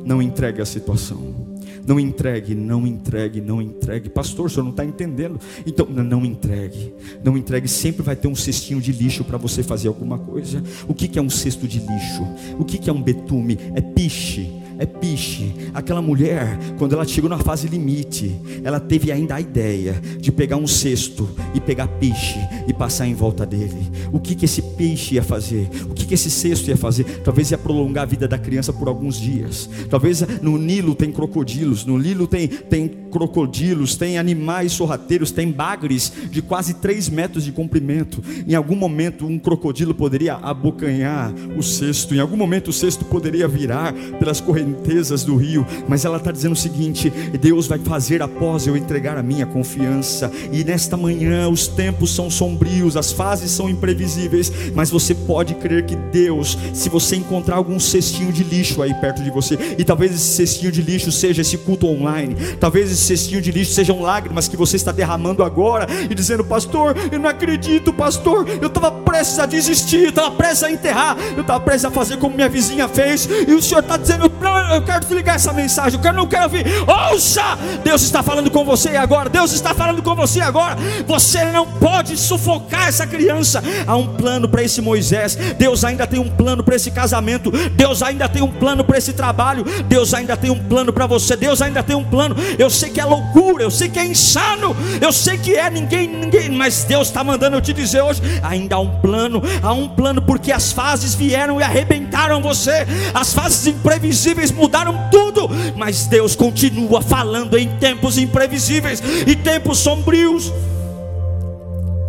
Não 0.04 0.22
entregue 0.22 0.62
a 0.62 0.64
situação. 0.64 1.50
Não 1.86 1.98
entregue, 1.98 2.54
não 2.54 2.86
entregue, 2.86 3.40
não 3.40 3.60
entregue. 3.60 4.08
Pastor, 4.08 4.46
o 4.46 4.48
senhor 4.48 4.62
não 4.62 4.70
está 4.70 4.84
entendendo. 4.84 5.40
Então, 5.66 5.86
não 5.86 6.24
entregue. 6.24 6.94
Não 7.24 7.36
entregue. 7.36 7.66
Sempre 7.66 8.02
vai 8.02 8.14
ter 8.14 8.28
um 8.28 8.34
cestinho 8.34 8.80
de 8.80 8.92
lixo 8.92 9.24
para 9.24 9.36
você 9.36 9.62
fazer 9.62 9.88
alguma 9.88 10.18
coisa. 10.18 10.62
O 10.86 10.94
que, 10.94 11.08
que 11.08 11.18
é 11.18 11.22
um 11.22 11.30
cesto 11.30 11.66
de 11.66 11.80
lixo? 11.80 12.22
O 12.58 12.64
que, 12.64 12.78
que 12.78 12.88
é 12.88 12.92
um 12.92 13.02
betume? 13.02 13.58
É 13.74 13.80
piche 13.80 14.60
é 14.80 14.86
piche. 14.86 15.54
Aquela 15.74 16.00
mulher, 16.00 16.58
quando 16.78 16.94
ela 16.94 17.06
chegou 17.06 17.28
na 17.28 17.38
fase 17.38 17.68
limite, 17.68 18.34
ela 18.64 18.80
teve 18.80 19.12
ainda 19.12 19.34
a 19.34 19.40
ideia 19.40 20.00
de 20.18 20.32
pegar 20.32 20.56
um 20.56 20.66
cesto 20.66 21.28
e 21.54 21.60
pegar 21.60 21.86
piche 21.86 22.40
e 22.66 22.72
passar 22.72 23.06
em 23.06 23.14
volta 23.14 23.44
dele. 23.44 23.90
O 24.10 24.18
que 24.18 24.34
que 24.34 24.46
esse 24.46 24.62
peixe 24.62 25.16
ia 25.16 25.22
fazer? 25.22 25.68
O 25.88 25.94
que 25.94 26.06
que 26.06 26.14
esse 26.14 26.30
cesto 26.30 26.70
ia 26.70 26.76
fazer? 26.78 27.04
Talvez 27.22 27.50
ia 27.50 27.58
prolongar 27.58 28.04
a 28.04 28.06
vida 28.06 28.26
da 28.26 28.38
criança 28.38 28.72
por 28.72 28.88
alguns 28.88 29.20
dias. 29.20 29.68
Talvez 29.90 30.22
no 30.40 30.56
Nilo 30.56 30.94
tem 30.94 31.12
crocodilos, 31.12 31.84
no 31.84 31.98
Nilo 31.98 32.26
tem, 32.26 32.48
tem 32.48 32.88
crocodilos, 32.88 33.96
tem 33.96 34.18
animais 34.18 34.72
sorrateiros, 34.72 35.30
tem 35.30 35.50
bagres 35.52 36.10
de 36.30 36.40
quase 36.40 36.74
3 36.74 37.10
metros 37.10 37.44
de 37.44 37.52
comprimento. 37.52 38.22
Em 38.46 38.54
algum 38.54 38.76
momento 38.76 39.26
um 39.26 39.38
crocodilo 39.38 39.94
poderia 39.94 40.36
abocanhar 40.36 41.34
o 41.54 41.62
cesto, 41.62 42.14
em 42.14 42.18
algum 42.18 42.36
momento 42.36 42.68
o 42.68 42.72
cesto 42.72 43.04
poderia 43.04 43.46
virar 43.46 43.92
pelas 44.18 44.40
correntezas 44.70 45.24
do 45.24 45.36
rio, 45.36 45.66
mas 45.88 46.04
ela 46.04 46.16
está 46.16 46.30
dizendo 46.30 46.52
o 46.52 46.56
seguinte: 46.56 47.10
Deus 47.40 47.66
vai 47.66 47.78
fazer 47.78 48.22
após 48.22 48.66
eu 48.66 48.76
entregar 48.76 49.18
a 49.18 49.22
minha 49.22 49.46
confiança, 49.46 50.30
e 50.52 50.62
nesta 50.64 50.96
manhã 50.96 51.48
os 51.48 51.66
tempos 51.66 52.14
são 52.14 52.30
sombrios, 52.30 52.96
as 52.96 53.12
fases 53.12 53.50
são 53.50 53.68
imprevisíveis, 53.68 54.52
mas 54.74 54.90
você 54.90 55.14
pode 55.14 55.54
crer 55.54 55.84
que 55.84 55.96
Deus, 55.96 56.56
se 56.72 56.88
você 56.88 57.16
encontrar 57.16 57.56
algum 57.56 57.78
cestinho 57.80 58.32
de 58.32 58.44
lixo 58.44 58.82
aí 58.82 58.94
perto 58.94 59.22
de 59.22 59.30
você, 59.30 59.58
e 59.78 59.84
talvez 59.84 60.14
esse 60.14 60.36
cestinho 60.36 60.72
de 60.72 60.82
lixo 60.82 61.10
seja 61.10 61.42
esse 61.42 61.58
culto 61.58 61.86
online, 61.86 62.36
talvez 62.58 62.90
esse 62.90 63.02
cestinho 63.02 63.40
de 63.40 63.50
lixo 63.50 63.72
sejam 63.72 64.00
lágrimas 64.00 64.48
que 64.48 64.56
você 64.56 64.76
está 64.76 64.92
derramando 64.92 65.42
agora 65.42 65.86
e 66.08 66.14
dizendo, 66.14 66.44
pastor, 66.44 66.96
eu 67.10 67.18
não 67.18 67.28
acredito, 67.28 67.92
pastor, 67.92 68.46
eu 68.60 68.68
estava 68.68 68.90
prestes 68.90 69.38
a 69.38 69.46
desistir, 69.46 70.04
eu 70.04 70.08
estava 70.10 70.30
prestes 70.30 70.62
a 70.64 70.70
enterrar, 70.70 71.16
eu 71.36 71.42
estava 71.42 71.60
prestes 71.60 71.84
a 71.84 71.90
fazer 71.90 72.16
como 72.18 72.34
minha 72.34 72.48
vizinha 72.48 72.88
fez, 72.88 73.28
e 73.46 73.52
o 73.52 73.62
Senhor 73.62 73.80
está 73.80 73.96
dizendo, 73.96 74.30
não, 74.40 74.59
eu 74.74 74.82
quero 74.82 75.04
te 75.04 75.14
ligar 75.14 75.36
essa 75.36 75.52
mensagem, 75.52 76.00
eu 76.02 76.12
não 76.12 76.26
quero 76.26 76.44
ouvir, 76.44 76.64
ouça, 77.12 77.42
Deus 77.84 78.02
está 78.02 78.22
falando 78.22 78.50
com 78.50 78.64
você 78.64 78.96
agora, 78.96 79.28
Deus 79.28 79.52
está 79.52 79.74
falando 79.74 80.02
com 80.02 80.14
você 80.14 80.40
agora, 80.40 80.76
você 81.06 81.44
não 81.46 81.66
pode 81.66 82.16
sufocar 82.16 82.88
essa 82.88 83.06
criança, 83.06 83.62
há 83.86 83.96
um 83.96 84.06
plano 84.14 84.48
para 84.48 84.62
esse 84.62 84.80
Moisés, 84.80 85.34
Deus 85.58 85.84
ainda 85.84 86.06
tem 86.06 86.20
um 86.20 86.28
plano 86.28 86.62
para 86.62 86.76
esse 86.76 86.90
casamento, 86.90 87.50
Deus 87.70 88.02
ainda 88.02 88.28
tem 88.28 88.42
um 88.42 88.50
plano 88.50 88.84
para 88.84 88.98
esse 88.98 89.12
trabalho, 89.12 89.64
Deus 89.86 90.14
ainda 90.14 90.36
tem 90.36 90.50
um 90.50 90.58
plano 90.58 90.92
para 90.92 91.06
você, 91.06 91.36
Deus 91.36 91.60
ainda 91.62 91.82
tem 91.82 91.96
um 91.96 92.04
plano, 92.04 92.36
eu 92.58 92.70
sei 92.70 92.90
que 92.90 93.00
é 93.00 93.04
loucura, 93.04 93.62
eu 93.62 93.70
sei 93.70 93.88
que 93.88 93.98
é 93.98 94.04
insano, 94.04 94.76
eu 95.00 95.12
sei 95.12 95.38
que 95.38 95.54
é 95.54 95.70
ninguém, 95.70 96.08
ninguém, 96.08 96.50
mas 96.50 96.84
Deus 96.84 97.08
está 97.08 97.22
mandando 97.24 97.56
eu 97.56 97.60
te 97.60 97.72
dizer 97.72 98.02
hoje, 98.02 98.20
ainda 98.42 98.76
há 98.76 98.80
um 98.80 99.00
plano, 99.00 99.42
há 99.62 99.72
um 99.72 99.88
plano 99.88 100.22
porque 100.22 100.52
as 100.52 100.72
fases 100.72 101.14
vieram 101.14 101.60
e 101.60 101.62
arrebentaram 101.62 102.40
você, 102.40 102.86
as 103.14 103.32
fases 103.32 103.66
imprevisíveis 103.66 104.50
mudaram 104.60 105.10
tudo, 105.10 105.48
mas 105.76 106.06
Deus 106.06 106.36
continua 106.36 107.00
falando 107.00 107.56
em 107.56 107.68
tempos 107.78 108.18
imprevisíveis 108.18 109.02
e 109.26 109.34
tempos 109.34 109.78
sombrios. 109.78 110.52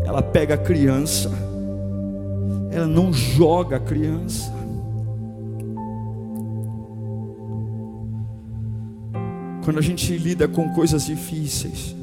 Ela 0.06 0.22
pega 0.22 0.56
a 0.56 0.58
criança, 0.58 1.32
ela 2.72 2.88
não 2.88 3.14
joga 3.14 3.78
a 3.78 3.80
criança. 3.80 4.52
Quando 9.64 9.78
a 9.78 9.82
gente 9.82 10.18
lida 10.18 10.48
com 10.48 10.70
coisas 10.70 11.06
difíceis, 11.06 11.96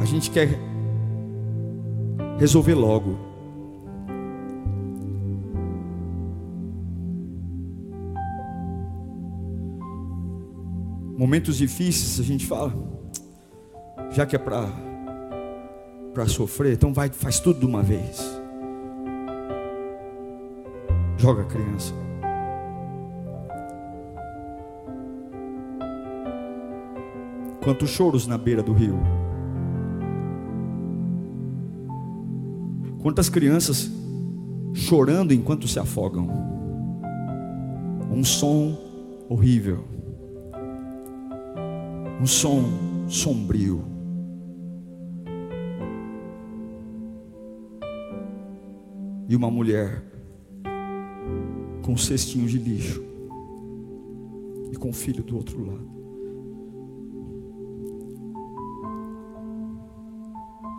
a 0.00 0.04
gente 0.04 0.30
quer 0.30 0.58
resolver 2.38 2.74
logo. 2.74 3.31
Momentos 11.16 11.56
difíceis, 11.56 12.18
a 12.18 12.22
gente 12.22 12.46
fala, 12.46 12.74
já 14.10 14.26
que 14.26 14.34
é 14.36 14.38
para 14.38 14.68
para 16.12 16.26
sofrer, 16.26 16.74
então 16.74 16.92
vai, 16.92 17.08
faz 17.08 17.40
tudo 17.40 17.60
de 17.60 17.66
uma 17.66 17.82
vez. 17.82 18.20
Joga 21.16 21.42
a 21.42 21.44
criança. 21.46 21.94
Quantos 27.62 27.90
choros 27.90 28.26
na 28.26 28.36
beira 28.36 28.62
do 28.62 28.72
rio. 28.72 28.98
Quantas 33.00 33.28
crianças 33.28 33.90
chorando 34.74 35.32
enquanto 35.32 35.66
se 35.66 35.78
afogam. 35.78 36.28
Um 38.10 38.24
som 38.24 38.76
horrível. 39.28 39.91
Um 42.22 42.26
som 42.26 42.62
sombrio. 43.08 43.82
E 49.28 49.34
uma 49.34 49.50
mulher 49.50 50.04
com 51.82 51.94
um 51.94 51.96
cestinho 51.96 52.46
de 52.46 52.58
lixo 52.58 53.02
e 54.70 54.76
com 54.76 54.90
o 54.90 54.92
filho 54.92 55.24
do 55.24 55.34
outro 55.34 55.66
lado. 55.66 55.90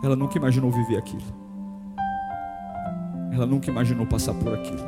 Ela 0.02 0.16
nunca 0.16 0.38
imaginou 0.38 0.70
viver 0.70 0.96
aquilo. 0.96 1.20
Ela 3.30 3.44
nunca 3.44 3.70
imaginou 3.70 4.06
passar 4.06 4.32
por 4.32 4.54
aquilo. 4.54 4.80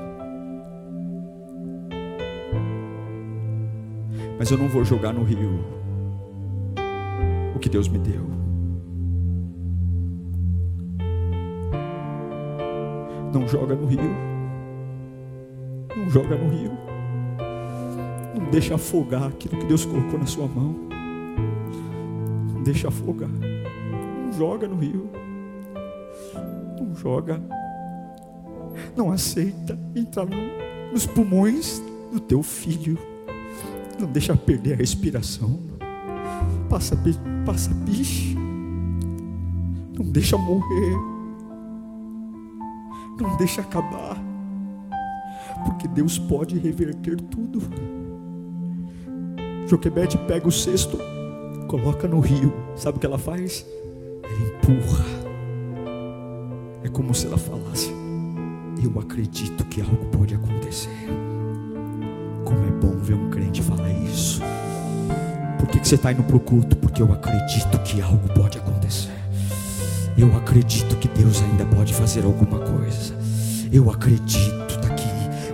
Mas 4.39 4.51
eu 4.51 4.57
não 4.57 4.71
vou 4.71 4.87
jogar 4.87 5.13
no 5.13 5.23
rio 5.23 5.86
que 7.67 7.71
Deus 7.71 7.89
me 7.89 7.99
deu. 7.99 8.23
Não 13.35 13.49
joga 13.49 13.75
no 13.75 13.87
rio. 13.87 14.01
Não 15.97 16.09
joga 16.09 16.37
no 16.37 16.49
rio. 16.49 16.71
Não 18.39 18.51
deixa 18.53 18.77
afogar 18.77 19.25
aquilo 19.25 19.59
que 19.59 19.67
Deus 19.67 19.85
colocou 19.85 20.17
na 20.17 20.27
sua 20.27 20.47
mão. 20.47 20.77
Não 22.55 22.63
deixa 22.63 22.87
afogar 22.87 23.31
joga 24.37 24.69
no 24.69 24.77
rio. 24.77 25.11
Não 26.79 26.95
joga. 26.95 27.43
Não 28.95 29.11
aceita 29.11 29.77
entrar 29.95 30.27
no, 30.27 30.37
nos 30.93 31.05
pulmões 31.05 31.83
do 32.13 32.21
teu 32.21 32.45
filho. 32.45 32.97
Não 33.99 34.07
deixa 34.07 34.37
perder 34.37 34.75
a 34.75 34.77
respiração. 34.77 35.76
Passa, 36.69 36.97
passa 37.45 37.73
bicho. 37.73 38.37
Não 39.97 40.05
deixa 40.05 40.37
morrer. 40.37 40.97
Não 43.21 43.37
deixa 43.37 43.61
acabar. 43.61 44.17
Porque 45.65 45.89
Deus 45.89 46.19
pode 46.19 46.59
reverter 46.59 47.21
tudo. 47.21 47.63
Joquebede 49.67 50.17
pega 50.19 50.47
o 50.47 50.53
cesto, 50.53 50.99
coloca 51.67 52.07
no 52.07 52.21
rio. 52.21 52.53
Sabe 52.77 52.99
o 52.99 53.01
que 53.01 53.07
ela 53.07 53.19
faz? 53.19 53.67
ela 54.27 54.49
empurra. 54.49 55.05
É 56.83 56.89
como 56.89 57.15
se 57.15 57.27
ela 57.27 57.39
falasse: 57.39 57.93
Eu 58.83 58.99
acredito 59.01 59.65
que 59.67 59.81
algo 59.81 60.07
pode 60.07 60.35
acontecer. 60.35 60.91
Como 62.45 62.65
é 62.65 62.71
bom 62.71 62.97
ver 62.99 63.15
um 63.15 63.31
crente 63.31 63.63
falar 63.63 63.91
isso. 63.91 64.41
Por 65.59 65.69
que, 65.69 65.81
que 65.81 65.89
você 65.89 65.95
está 65.95 66.13
indo 66.13 66.23
para 66.23 66.37
o 66.37 66.41
culto? 66.41 66.77
Porque 66.77 67.03
eu 67.03 67.13
acredito 67.13 67.79
que 67.85 68.01
algo 68.01 68.29
pode 68.29 68.59
acontecer. 68.59 69.11
Eu 70.17 70.35
acredito 70.37 70.97
que 70.97 71.09
Deus 71.09 71.43
ainda 71.43 71.65
pode 71.67 71.93
fazer 71.93 72.25
alguma 72.25 72.59
coisa. 72.59 73.15
Eu 73.73 73.91
acredito. 73.91 74.66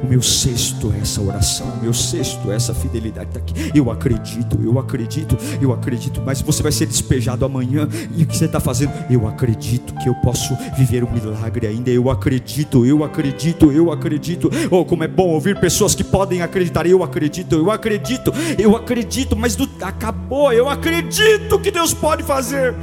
O 0.03 0.07
meu 0.07 0.21
sexto 0.21 0.93
é 0.97 1.01
essa 1.01 1.23
oração, 1.23 1.67
o 1.69 1.83
meu 1.83 1.95
sexto 1.95 2.51
é 2.51 2.57
essa 2.57 2.75
fidelidade 2.75 3.39
aqui. 3.39 3.71
Eu 3.73 3.89
acredito, 3.89 4.59
eu 4.61 4.77
acredito, 4.77 5.39
eu 5.61 5.73
acredito, 5.73 6.21
mas 6.21 6.43
você 6.43 6.61
vai 6.61 6.73
ser 6.73 6.87
despejado 6.87 7.45
amanhã. 7.45 7.89
E 8.17 8.25
o 8.25 8.27
que 8.27 8.37
você 8.37 8.47
está 8.47 8.59
fazendo? 8.59 8.93
Eu 9.09 9.29
acredito 9.29 9.95
que 9.95 10.09
eu 10.09 10.15
posso 10.17 10.57
viver 10.77 11.05
um 11.05 11.13
milagre 11.13 11.69
ainda. 11.69 11.89
Eu 11.89 12.11
acredito, 12.11 12.85
eu 12.85 13.05
acredito, 13.05 13.71
eu 13.71 13.93
acredito. 13.93 14.51
Oh, 14.73 14.85
como 14.85 15.05
é 15.05 15.09
bom 15.09 15.29
ouvir 15.29 15.61
pessoas 15.61 15.95
que 15.95 16.03
podem 16.03 16.43
acreditar. 16.43 16.85
Eu 16.85 17.05
acredito, 17.05 17.55
eu 17.55 17.71
acredito, 17.71 18.33
eu 18.59 18.77
acredito, 18.77 19.37
mas 19.37 19.55
do, 19.55 19.71
acabou. 19.83 20.53
Eu 20.53 20.69
acredito 20.69 21.61
que 21.61 21.71
Deus 21.71 21.95
pode 21.95 22.25
fazer. 22.25 22.75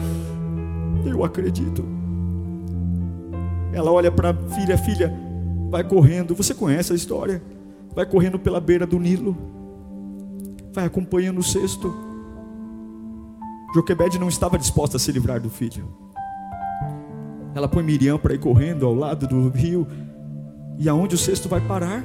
Eu 1.05 1.25
acredito. 1.25 1.85
Ela 3.73 3.91
olha 3.91 4.09
para 4.09 4.29
a 4.29 4.33
filha, 4.55 4.77
filha 4.77 5.28
vai 5.69 5.83
correndo, 5.83 6.35
você 6.35 6.53
conhece 6.53 6.91
a 6.91 6.95
história, 6.95 7.41
vai 7.95 8.05
correndo 8.05 8.37
pela 8.39 8.59
beira 8.59 8.85
do 8.85 8.99
Nilo, 8.99 9.37
vai 10.73 10.85
acompanhando 10.85 11.39
o 11.39 11.43
cesto. 11.43 11.93
Joquebede 13.73 14.17
não 14.17 14.27
estava 14.27 14.57
disposta 14.57 14.97
a 14.97 14.99
se 14.99 15.11
livrar 15.11 15.39
do 15.39 15.49
filho. 15.49 15.87
Ela 17.53 17.67
põe 17.67 17.83
Miriam 17.83 18.17
para 18.17 18.33
ir 18.33 18.39
correndo 18.39 18.85
ao 18.85 18.93
lado 18.93 19.27
do 19.27 19.49
rio, 19.49 19.87
e 20.77 20.87
aonde 20.89 21.15
o 21.15 21.17
cesto 21.17 21.47
vai 21.47 21.61
parar? 21.61 22.03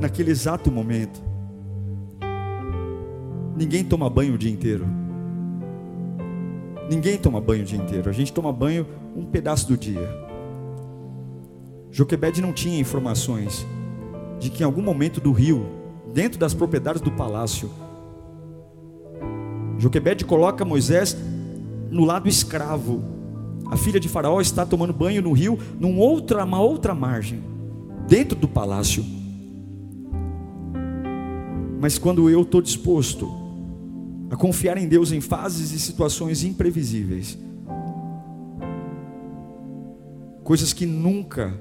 naquele 0.00 0.30
exato 0.30 0.72
momento. 0.72 1.22
Ninguém 3.56 3.84
toma 3.84 4.08
banho 4.08 4.34
o 4.34 4.38
dia 4.38 4.50
inteiro. 4.50 4.86
Ninguém 6.88 7.18
toma 7.18 7.40
banho 7.40 7.62
o 7.62 7.66
dia 7.66 7.78
inteiro. 7.78 8.08
A 8.08 8.12
gente 8.12 8.32
toma 8.32 8.52
banho 8.52 8.86
um 9.14 9.26
pedaço 9.26 9.68
do 9.68 9.76
dia. 9.76 10.29
Joquebed 11.92 12.40
não 12.40 12.52
tinha 12.52 12.78
informações 12.78 13.66
de 14.38 14.48
que 14.48 14.62
em 14.62 14.66
algum 14.66 14.82
momento 14.82 15.20
do 15.20 15.32
rio, 15.32 15.66
dentro 16.14 16.38
das 16.38 16.54
propriedades 16.54 17.02
do 17.02 17.10
palácio, 17.10 17.70
Joquebed 19.78 20.24
coloca 20.24 20.64
Moisés 20.64 21.16
no 21.90 22.04
lado 22.04 22.28
escravo. 22.28 23.02
A 23.70 23.76
filha 23.76 23.98
de 23.98 24.08
Faraó 24.08 24.40
está 24.40 24.64
tomando 24.64 24.92
banho 24.92 25.22
no 25.22 25.32
rio, 25.32 25.58
numa 25.78 26.00
outra, 26.00 26.44
uma 26.44 26.60
outra 26.60 26.94
margem, 26.94 27.42
dentro 28.06 28.38
do 28.38 28.46
palácio. 28.46 29.04
Mas 31.80 31.98
quando 31.98 32.28
eu 32.28 32.42
estou 32.42 32.60
disposto 32.60 33.30
a 34.30 34.36
confiar 34.36 34.76
em 34.76 34.86
Deus 34.86 35.12
em 35.12 35.20
fases 35.20 35.72
e 35.72 35.80
situações 35.80 36.44
imprevisíveis, 36.44 37.38
coisas 40.44 40.72
que 40.72 40.84
nunca 40.84 41.58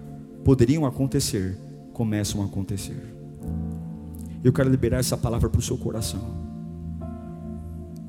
poderiam 0.49 0.83
acontecer, 0.83 1.55
começam 1.93 2.41
a 2.41 2.45
acontecer. 2.45 2.97
Eu 4.43 4.51
quero 4.51 4.67
liberar 4.67 4.97
essa 4.97 5.15
palavra 5.15 5.47
para 5.47 5.59
o 5.59 5.61
seu 5.61 5.77
coração. 5.77 6.19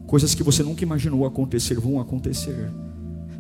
Coisas 0.06 0.34
que 0.34 0.42
você 0.42 0.62
nunca 0.62 0.82
imaginou 0.82 1.26
acontecer 1.26 1.78
vão 1.78 2.00
acontecer 2.00 2.72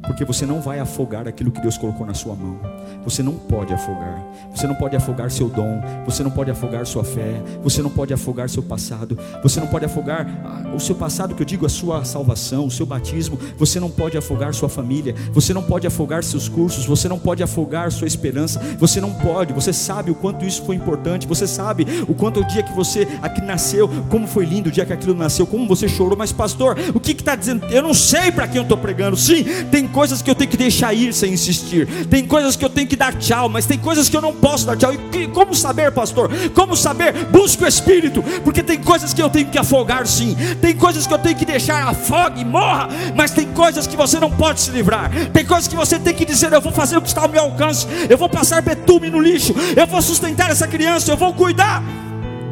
porque 0.02 0.22
você 0.22 0.44
não 0.44 0.60
vai 0.60 0.80
afogar 0.80 1.26
aquilo 1.26 1.50
que 1.50 1.62
Deus 1.62 1.78
colocou 1.78 2.06
na 2.06 2.12
sua 2.12 2.34
mão. 2.34 2.60
Você 3.04 3.22
não 3.22 3.34
pode 3.34 3.72
afogar. 3.72 4.22
Você 4.54 4.66
não 4.66 4.74
pode 4.74 4.96
afogar 4.96 5.30
seu 5.30 5.48
dom. 5.48 5.80
Você 6.04 6.22
não 6.22 6.30
pode 6.30 6.50
afogar 6.50 6.86
sua 6.86 7.04
fé. 7.04 7.42
Você 7.62 7.82
não 7.82 7.90
pode 7.90 8.12
afogar 8.12 8.48
seu 8.48 8.62
passado. 8.62 9.18
Você 9.42 9.60
não 9.60 9.66
pode 9.66 9.84
afogar 9.84 10.26
ah, 10.44 10.74
o 10.74 10.80
seu 10.80 10.94
passado, 10.94 11.34
que 11.34 11.42
eu 11.42 11.46
digo, 11.46 11.66
a 11.66 11.68
sua 11.68 12.04
salvação, 12.04 12.66
o 12.66 12.70
seu 12.70 12.86
batismo. 12.86 13.38
Você 13.58 13.80
não 13.80 13.90
pode 13.90 14.16
afogar 14.16 14.52
sua 14.54 14.68
família. 14.68 15.14
Você 15.32 15.54
não 15.54 15.62
pode 15.62 15.86
afogar 15.86 16.22
seus 16.24 16.48
cursos. 16.48 16.84
Você 16.86 17.08
não 17.08 17.18
pode 17.18 17.42
afogar 17.42 17.90
sua 17.90 18.06
esperança. 18.06 18.60
Você 18.78 19.00
não 19.00 19.12
pode. 19.12 19.52
Você 19.52 19.72
sabe 19.72 20.10
o 20.10 20.14
quanto 20.14 20.44
isso 20.44 20.62
foi 20.62 20.76
importante. 20.76 21.26
Você 21.26 21.46
sabe 21.46 21.86
o 22.08 22.14
quanto 22.14 22.40
o 22.40 22.44
dia 22.44 22.62
que 22.62 22.72
você 22.72 23.06
aqui 23.22 23.40
nasceu, 23.40 23.88
como 24.08 24.26
foi 24.26 24.44
lindo 24.44 24.68
o 24.68 24.72
dia 24.72 24.84
que 24.84 24.92
aquilo 24.92 25.14
nasceu, 25.14 25.46
como 25.46 25.66
você 25.66 25.88
chorou. 25.88 26.16
Mas, 26.16 26.32
pastor, 26.32 26.76
o 26.94 27.00
que 27.00 27.12
está 27.12 27.34
dizendo? 27.34 27.66
Eu 27.66 27.82
não 27.82 27.94
sei 27.94 28.30
para 28.32 28.46
quem 28.46 28.56
eu 28.56 28.62
estou 28.62 28.76
pregando. 28.76 29.16
Sim, 29.16 29.44
tem 29.70 29.86
coisas 29.86 30.22
que 30.22 30.30
eu 30.30 30.34
tenho 30.34 30.50
que 30.50 30.56
deixar 30.56 30.92
ir 30.94 31.12
sem 31.12 31.32
insistir, 31.32 31.86
tem 32.06 32.26
coisas 32.26 32.56
que 32.56 32.64
eu 32.64 32.70
tenho 32.70 32.89
que 32.90 32.96
dar 32.96 33.14
tchau, 33.14 33.48
mas 33.48 33.66
tem 33.66 33.78
coisas 33.78 34.08
que 34.08 34.16
eu 34.16 34.20
não 34.20 34.34
posso 34.34 34.66
dar 34.66 34.76
tchau. 34.76 34.92
E 34.92 35.28
como 35.28 35.54
saber, 35.54 35.92
pastor? 35.92 36.28
Como 36.54 36.76
saber? 36.76 37.12
Busque 37.26 37.62
o 37.62 37.68
Espírito, 37.68 38.22
porque 38.42 38.62
tem 38.62 38.82
coisas 38.82 39.14
que 39.14 39.22
eu 39.22 39.30
tenho 39.30 39.48
que 39.48 39.58
afogar, 39.58 40.06
sim, 40.06 40.36
tem 40.60 40.76
coisas 40.76 41.06
que 41.06 41.14
eu 41.14 41.18
tenho 41.18 41.36
que 41.36 41.44
deixar 41.44 41.86
afogue, 41.86 42.44
morra, 42.44 42.88
mas 43.14 43.30
tem 43.30 43.46
coisas 43.52 43.86
que 43.86 43.96
você 43.96 44.18
não 44.18 44.30
pode 44.30 44.60
se 44.60 44.70
livrar, 44.72 45.08
tem 45.32 45.46
coisas 45.46 45.68
que 45.68 45.76
você 45.76 45.98
tem 45.98 46.12
que 46.12 46.24
dizer: 46.24 46.52
eu 46.52 46.60
vou 46.60 46.72
fazer 46.72 46.96
o 46.96 47.02
que 47.02 47.08
está 47.08 47.22
ao 47.22 47.28
meu 47.28 47.42
alcance, 47.42 47.86
eu 48.08 48.18
vou 48.18 48.28
passar 48.28 48.60
betume 48.60 49.08
no 49.08 49.20
lixo, 49.20 49.54
eu 49.76 49.86
vou 49.86 50.02
sustentar 50.02 50.50
essa 50.50 50.66
criança, 50.66 51.12
eu 51.12 51.16
vou 51.16 51.32
cuidar, 51.32 51.82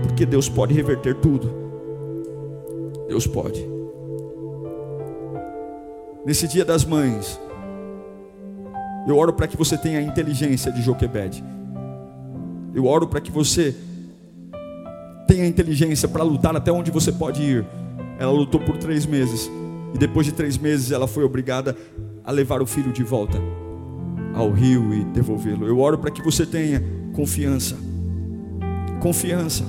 porque 0.05 0.25
Deus 0.25 0.49
pode 0.49 0.73
reverter 0.73 1.17
tudo. 1.17 1.59
Deus 3.09 3.27
pode. 3.27 3.67
Nesse 6.27 6.47
dia 6.47 6.65
das 6.65 6.85
mães, 6.85 7.41
eu 9.09 9.17
oro 9.17 9.33
para 9.33 9.47
que 9.49 9.57
você 9.57 9.77
tenha 9.77 9.99
a 9.99 10.03
inteligência 10.03 10.71
de 10.71 10.83
Joquebed. 10.83 11.43
Eu 12.75 12.87
oro 12.87 13.09
para 13.09 13.21
que 13.21 13.31
você 13.31 13.75
tenha 15.27 15.47
inteligência 15.47 16.09
para 16.09 16.23
lutar 16.23 16.55
até 16.55 16.71
onde 16.71 16.91
você 16.91 17.11
pode 17.11 17.43
ir. 17.43 17.67
Ela 18.19 18.31
lutou 18.31 18.61
por 18.61 18.77
três 18.77 19.07
meses. 19.07 19.51
E 19.95 19.99
depois 19.99 20.27
de 20.27 20.33
três 20.33 20.59
meses 20.59 20.91
ela 20.91 21.07
foi 21.07 21.25
obrigada 21.25 21.77
a 22.25 22.31
levar 22.31 22.61
o 22.61 22.67
filho 22.67 22.93
de 22.93 23.03
volta 23.03 23.39
ao 24.35 24.51
rio 24.51 24.95
e 24.95 25.05
devolvê-lo. 25.07 25.67
Eu 25.67 25.81
oro 25.81 25.99
para 25.99 26.11
que 26.11 26.23
você 26.23 26.45
tenha 26.45 26.83
confiança. 27.15 27.77
Confiança. 29.01 29.65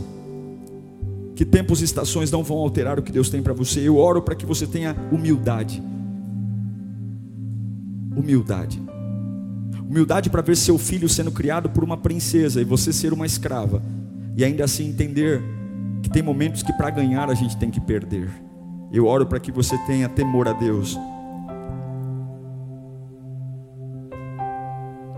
Que 1.36 1.46
tempos 1.46 1.82
e 1.82 1.86
estações 1.86 2.30
não 2.30 2.44
vão 2.44 2.58
alterar 2.58 3.00
o 3.00 3.02
que 3.02 3.12
Deus 3.12 3.30
tem 3.30 3.42
para 3.42 3.54
você. 3.54 3.80
Eu 3.80 3.98
oro 3.98 4.22
para 4.22 4.36
que 4.36 4.46
você 4.46 4.68
tenha 4.68 4.96
humildade 5.12 5.82
humildade. 8.20 8.82
Humildade 9.90 10.30
para 10.30 10.44
ver 10.44 10.56
seu 10.56 10.78
filho 10.78 11.10
sendo 11.10 11.32
criado 11.32 11.68
por 11.68 11.84
uma 11.84 11.98
princesa 11.98 12.62
e 12.62 12.64
você 12.64 12.94
ser 12.94 13.12
uma 13.12 13.26
escrava. 13.26 13.82
E 14.38 14.46
ainda 14.46 14.64
assim 14.64 14.88
entender 14.88 15.42
que 16.04 16.10
tem 16.12 16.22
momentos 16.22 16.62
que 16.62 16.72
para 16.74 16.92
ganhar 16.92 17.28
a 17.28 17.34
gente 17.34 17.58
tem 17.58 17.72
que 17.72 17.82
perder. 17.82 18.30
Eu 18.92 19.08
oro 19.08 19.26
para 19.26 19.40
que 19.40 19.52
você 19.52 19.76
tenha 19.88 20.08
temor 20.08 20.48
a 20.48 20.54
Deus. 20.54 20.96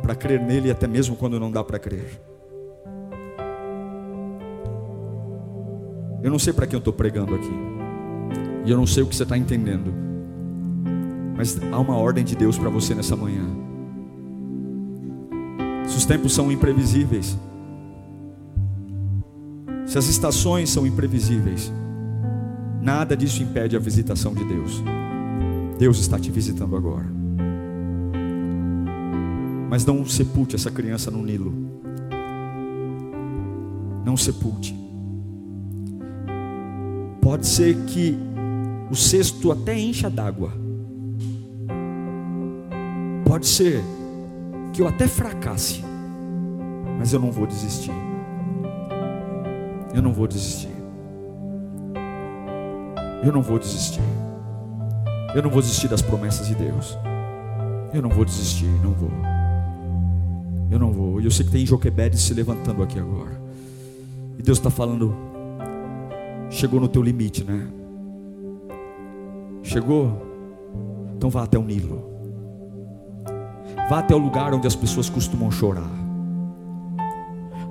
Para 0.02 0.16
crer 0.16 0.40
nele 0.42 0.72
até 0.72 0.88
mesmo 0.88 1.18
quando 1.18 1.38
não 1.38 1.52
dá 1.52 1.62
para 1.66 1.78
crer. 1.78 2.22
Eu 6.24 6.32
não 6.32 6.40
sei 6.40 6.54
para 6.54 6.66
quem 6.66 6.76
eu 6.76 6.80
estou 6.80 6.94
pregando 6.94 7.36
aqui. 7.36 7.54
E 8.64 8.72
eu 8.72 8.78
não 8.78 8.88
sei 8.88 9.04
o 9.04 9.06
que 9.06 9.16
você 9.18 9.24
está 9.24 9.38
entendendo. 9.38 9.94
Mas 11.36 11.60
há 11.74 11.78
uma 11.78 11.98
ordem 11.98 12.24
de 12.24 12.38
Deus 12.38 12.58
para 12.58 12.70
você 12.70 12.96
nessa 12.96 13.18
manhã. 13.18 13.71
Se 15.92 15.98
os 15.98 16.06
tempos 16.06 16.34
são 16.34 16.50
imprevisíveis, 16.50 17.38
se 19.86 19.98
as 19.98 20.08
estações 20.08 20.70
são 20.70 20.88
imprevisíveis, 20.88 21.70
nada 22.82 23.16
disso 23.16 23.44
impede 23.44 23.76
a 23.76 23.80
visitação 23.80 24.34
de 24.34 24.46
Deus. 24.46 24.82
Deus 25.78 26.00
está 26.00 26.18
te 26.18 26.32
visitando 26.32 26.78
agora. 26.78 27.08
Mas 29.70 29.86
não 29.86 30.06
sepulte 30.06 30.56
essa 30.56 30.72
criança 30.72 31.12
no 31.12 31.22
Nilo. 31.22 31.54
Não 34.06 34.16
sepulte. 34.16 34.74
Pode 37.20 37.46
ser 37.46 37.76
que 37.88 38.18
o 38.90 38.96
cesto 38.96 39.52
até 39.52 39.78
encha 39.78 40.10
d'água. 40.10 40.54
Pode 43.26 43.46
ser 43.46 43.84
eu 44.82 44.88
até 44.88 45.08
fracasse, 45.08 45.84
mas 46.98 47.14
eu 47.14 47.20
não 47.20 47.32
vou 47.32 47.46
desistir. 47.46 47.94
Eu 49.94 50.02
não 50.02 50.12
vou 50.12 50.28
desistir. 50.28 50.72
Eu 53.24 53.32
não 53.32 53.42
vou 53.42 53.60
desistir. 53.60 54.02
Eu 55.36 55.44
não 55.44 55.50
vou 55.50 55.62
desistir 55.62 55.88
das 55.88 56.02
promessas 56.02 56.48
de 56.48 56.56
Deus. 56.56 56.98
Eu 57.94 58.02
não 58.02 58.10
vou 58.10 58.26
desistir, 58.26 58.70
não 58.84 58.92
vou. 58.92 59.12
Eu 60.72 60.80
não 60.80 60.92
vou. 60.92 61.22
E 61.22 61.26
eu 61.26 61.32
sei 61.32 61.46
que 61.46 61.52
tem 61.52 61.66
Joquebed 61.66 62.18
se 62.18 62.34
levantando 62.34 62.82
aqui 62.82 62.98
agora. 62.98 63.40
E 64.40 64.42
Deus 64.42 64.58
está 64.58 64.70
falando. 64.70 65.16
Chegou 66.50 66.80
no 66.80 66.88
teu 66.88 67.04
limite, 67.04 67.44
né? 67.44 67.68
Chegou? 69.62 70.26
Então 71.16 71.30
vá 71.30 71.44
até 71.44 71.60
o 71.60 71.64
Nilo. 71.64 72.11
Vá 73.90 74.00
até 74.00 74.16
o 74.16 74.18
lugar 74.18 74.54
onde 74.54 74.68
as 74.68 74.76
pessoas 74.76 75.10
costumam 75.10 75.52
chorar. 75.52 75.90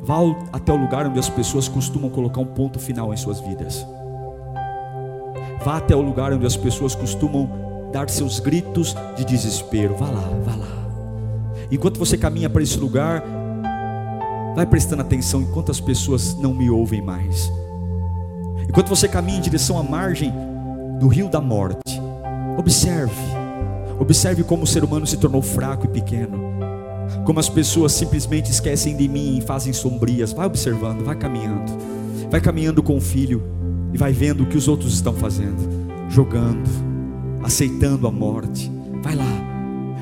Vá 0.02 0.16
até 0.52 0.72
o 0.72 0.76
lugar 0.76 1.06
onde 1.06 1.18
as 1.18 1.28
pessoas 1.28 1.68
costumam 1.68 2.10
colocar 2.10 2.40
um 2.40 2.46
ponto 2.46 2.78
final 2.78 3.12
em 3.12 3.16
suas 3.16 3.40
vidas. 3.40 3.86
Vá 5.64 5.76
até 5.76 5.94
o 5.94 6.00
lugar 6.00 6.32
onde 6.32 6.46
as 6.46 6.56
pessoas 6.56 6.94
costumam 6.94 7.48
dar 7.92 8.08
seus 8.08 8.40
gritos 8.40 8.96
de 9.16 9.24
desespero. 9.24 9.94
Vá 9.94 10.06
lá, 10.06 10.28
vá 10.44 10.56
lá. 10.56 10.80
Enquanto 11.70 11.98
você 11.98 12.16
caminha 12.18 12.50
para 12.50 12.62
esse 12.62 12.78
lugar, 12.78 13.22
vai 14.54 14.66
prestando 14.66 15.02
atenção 15.02 15.42
enquanto 15.42 15.70
as 15.70 15.80
pessoas 15.80 16.34
não 16.34 16.52
me 16.52 16.70
ouvem 16.70 17.00
mais. 17.00 17.50
Enquanto 18.68 18.88
você 18.88 19.08
caminha 19.08 19.38
em 19.38 19.42
direção 19.42 19.78
à 19.78 19.82
margem 19.82 20.32
do 20.98 21.08
rio 21.08 21.28
da 21.28 21.40
morte, 21.40 22.00
observe 22.58 23.39
Observe 24.00 24.42
como 24.42 24.62
o 24.62 24.66
ser 24.66 24.82
humano 24.82 25.06
se 25.06 25.18
tornou 25.18 25.42
fraco 25.42 25.84
e 25.84 25.88
pequeno. 25.88 26.40
Como 27.26 27.38
as 27.38 27.50
pessoas 27.50 27.92
simplesmente 27.92 28.50
esquecem 28.50 28.96
de 28.96 29.06
mim 29.06 29.38
e 29.38 29.42
fazem 29.42 29.74
sombrias. 29.74 30.32
Vai 30.32 30.46
observando, 30.46 31.04
vai 31.04 31.14
caminhando. 31.14 31.70
Vai 32.30 32.40
caminhando 32.40 32.82
com 32.82 32.96
o 32.96 33.00
filho 33.00 33.42
e 33.92 33.98
vai 33.98 34.12
vendo 34.12 34.42
o 34.42 34.46
que 34.46 34.56
os 34.56 34.68
outros 34.68 34.94
estão 34.94 35.12
fazendo, 35.12 35.68
jogando, 36.08 36.68
aceitando 37.42 38.06
a 38.06 38.10
morte. 38.10 38.72
Vai 39.02 39.14
lá. 39.14 39.49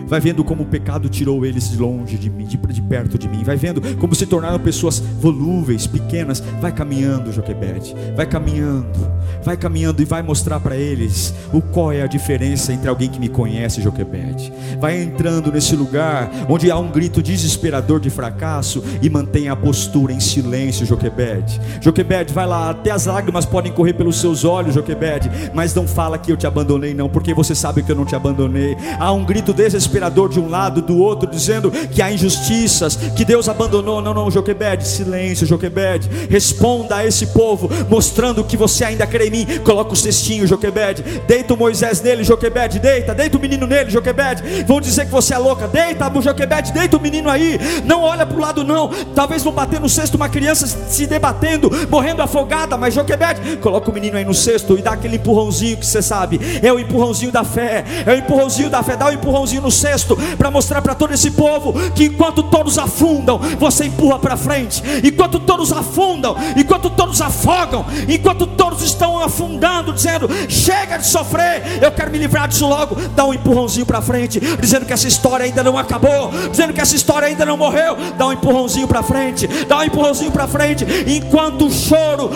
Vai 0.08 0.20
vendo 0.20 0.42
como 0.42 0.62
o 0.62 0.66
pecado 0.66 1.08
tirou 1.08 1.44
eles 1.44 1.70
de 1.70 1.76
longe 1.76 2.16
de 2.16 2.30
mim, 2.30 2.44
de, 2.44 2.56
perto 2.58 3.18
de 3.18 3.28
mim, 3.28 3.44
vai 3.44 3.56
vendo 3.56 3.80
como 3.96 4.14
se 4.14 4.26
tornaram 4.26 4.58
pessoas 4.58 4.98
volúveis, 4.98 5.86
pequenas, 5.86 6.40
vai 6.60 6.72
caminhando, 6.72 7.32
Joquebede, 7.32 7.94
vai 8.16 8.26
caminhando, 8.26 9.10
vai 9.44 9.56
caminhando 9.56 10.02
e 10.02 10.04
vai 10.04 10.22
mostrar 10.22 10.60
para 10.60 10.76
eles 10.76 11.34
o 11.52 11.60
qual 11.60 11.92
é 11.92 12.02
a 12.02 12.06
diferença 12.06 12.72
entre 12.72 12.88
alguém 12.88 13.08
que 13.08 13.20
me 13.20 13.28
conhece, 13.28 13.82
Joquebede. 13.82 14.52
Vai 14.80 15.00
entrando 15.00 15.52
nesse 15.52 15.76
lugar 15.76 16.30
onde 16.48 16.70
há 16.70 16.78
um 16.78 16.90
grito 16.90 17.22
desesperador 17.22 18.00
de 18.00 18.10
fracasso 18.10 18.82
e 19.02 19.10
mantém 19.10 19.48
a 19.48 19.56
postura 19.56 20.12
em 20.12 20.20
silêncio, 20.20 20.86
Joquebede. 20.86 21.60
Joquebede, 21.80 22.32
vai 22.32 22.46
lá, 22.46 22.70
até 22.70 22.90
as 22.90 23.06
lágrimas 23.06 23.44
podem 23.44 23.72
correr 23.72 23.92
pelos 23.92 24.20
seus 24.20 24.44
olhos, 24.44 24.74
Joquebede, 24.74 25.30
mas 25.54 25.74
não 25.74 25.86
fala 25.86 26.18
que 26.18 26.32
eu 26.32 26.36
te 26.36 26.46
abandonei, 26.46 26.94
não, 26.94 27.08
porque 27.08 27.34
você 27.34 27.54
sabe 27.54 27.82
que 27.82 27.92
eu 27.92 27.96
não 27.96 28.04
te 28.04 28.14
abandonei. 28.14 28.76
Há 28.98 29.12
um 29.12 29.24
grito 29.24 29.52
desesperador 29.98 30.28
de 30.28 30.40
um 30.40 30.48
lado, 30.48 30.80
do 30.80 30.98
outro, 30.98 31.28
dizendo 31.28 31.70
que 31.70 32.00
há 32.00 32.10
injustiças, 32.10 32.96
que 32.96 33.24
Deus 33.24 33.48
abandonou. 33.48 34.00
Não, 34.00 34.14
não, 34.14 34.30
Joquebede, 34.30 34.86
silêncio, 34.86 35.46
Joquebede. 35.46 36.08
Responda 36.30 36.96
a 36.96 37.06
esse 37.06 37.26
povo, 37.28 37.68
mostrando 37.88 38.44
que 38.44 38.56
você 38.56 38.84
ainda 38.84 39.06
crê 39.06 39.26
em 39.26 39.30
mim. 39.30 39.46
Coloca 39.64 39.92
o 39.92 39.96
cestinho, 39.96 40.46
Joquebede. 40.46 41.02
Deita 41.26 41.54
o 41.54 41.56
Moisés 41.56 42.00
nele, 42.00 42.22
Joquebede. 42.22 42.78
Deita, 42.78 43.14
deita 43.14 43.36
o 43.36 43.40
menino 43.40 43.66
nele, 43.66 43.90
Joquebede. 43.90 44.64
Vão 44.64 44.80
dizer 44.80 45.06
que 45.06 45.12
você 45.12 45.34
é 45.34 45.38
louca. 45.38 45.66
Deita, 45.66 46.10
Joquebede, 46.20 46.72
deita 46.72 46.96
o 46.96 47.00
menino 47.00 47.28
aí. 47.28 47.58
Não 47.84 48.02
olha 48.02 48.24
para 48.24 48.36
o 48.36 48.40
lado, 48.40 48.64
não. 48.64 48.88
Talvez 49.14 49.42
vão 49.42 49.52
bater 49.52 49.80
no 49.80 49.88
cesto 49.88 50.16
uma 50.16 50.28
criança 50.28 50.66
se 50.66 51.06
debatendo, 51.06 51.70
morrendo 51.90 52.22
afogada. 52.22 52.76
Mas 52.76 52.94
Joquebede, 52.94 53.56
coloca 53.58 53.90
o 53.90 53.94
menino 53.94 54.16
aí 54.16 54.24
no 54.24 54.34
cesto 54.34 54.78
e 54.78 54.82
dá 54.82 54.92
aquele 54.92 55.16
empurrãozinho 55.16 55.76
que 55.76 55.86
você 55.86 56.00
sabe. 56.02 56.40
É 56.62 56.72
o 56.72 56.78
empurrãozinho 56.78 57.32
da 57.32 57.44
fé. 57.44 57.84
É 58.06 58.12
o 58.12 58.16
empurrãozinho 58.16 58.70
da 58.70 58.82
fé. 58.82 58.96
Dá 58.96 59.06
o 59.06 59.12
empurrãozinho 59.12 59.62
no 59.62 59.70
cesto 59.70 59.87
para 60.36 60.50
mostrar 60.50 60.82
para 60.82 60.94
todo 60.94 61.14
esse 61.14 61.30
povo 61.30 61.72
que 61.94 62.04
enquanto 62.04 62.42
todos 62.44 62.78
afundam, 62.78 63.38
você 63.58 63.86
empurra 63.86 64.18
para 64.18 64.36
frente. 64.36 64.82
Enquanto 65.02 65.40
todos 65.40 65.72
afundam, 65.72 66.36
enquanto 66.56 66.90
todos 66.90 67.20
afogam, 67.20 67.86
enquanto 68.08 68.46
todos 68.46 68.82
estão 68.82 69.18
afundando, 69.22 69.92
dizendo: 69.92 70.28
chega 70.48 70.98
de 70.98 71.06
sofrer, 71.06 71.82
eu 71.82 71.90
quero 71.92 72.10
me 72.10 72.18
livrar 72.18 72.48
disso 72.48 72.66
logo. 72.66 72.96
Dá 73.14 73.24
um 73.24 73.34
empurrãozinho 73.34 73.86
para 73.86 74.02
frente, 74.02 74.40
dizendo 74.60 74.86
que 74.86 74.92
essa 74.92 75.08
história 75.08 75.44
ainda 75.44 75.62
não 75.62 75.78
acabou, 75.78 76.30
dizendo 76.50 76.72
que 76.72 76.80
essa 76.80 76.94
história 76.94 77.28
ainda 77.28 77.44
não 77.44 77.56
morreu. 77.56 77.96
Dá 78.16 78.26
um 78.26 78.32
empurrãozinho 78.32 78.86
para 78.86 79.02
frente, 79.02 79.46
dá 79.46 79.78
um 79.78 79.84
empurrãozinho 79.84 80.30
para 80.30 80.46
frente, 80.46 80.84
enquanto 81.06 81.66
o 81.66 81.70
choro 81.70 82.30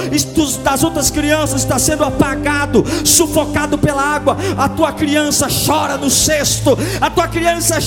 das 0.62 0.82
outras 0.82 1.10
crianças 1.10 1.62
está 1.62 1.78
sendo 1.78 2.04
apagado, 2.04 2.84
sufocado 3.04 3.76
pela 3.78 4.02
água. 4.02 4.36
A 4.56 4.68
tua 4.68 4.92
criança 4.92 5.48
chora 5.48 5.96
no 5.96 6.10
cesto, 6.10 6.76
a 7.00 7.10
tua 7.10 7.28
criança 7.28 7.41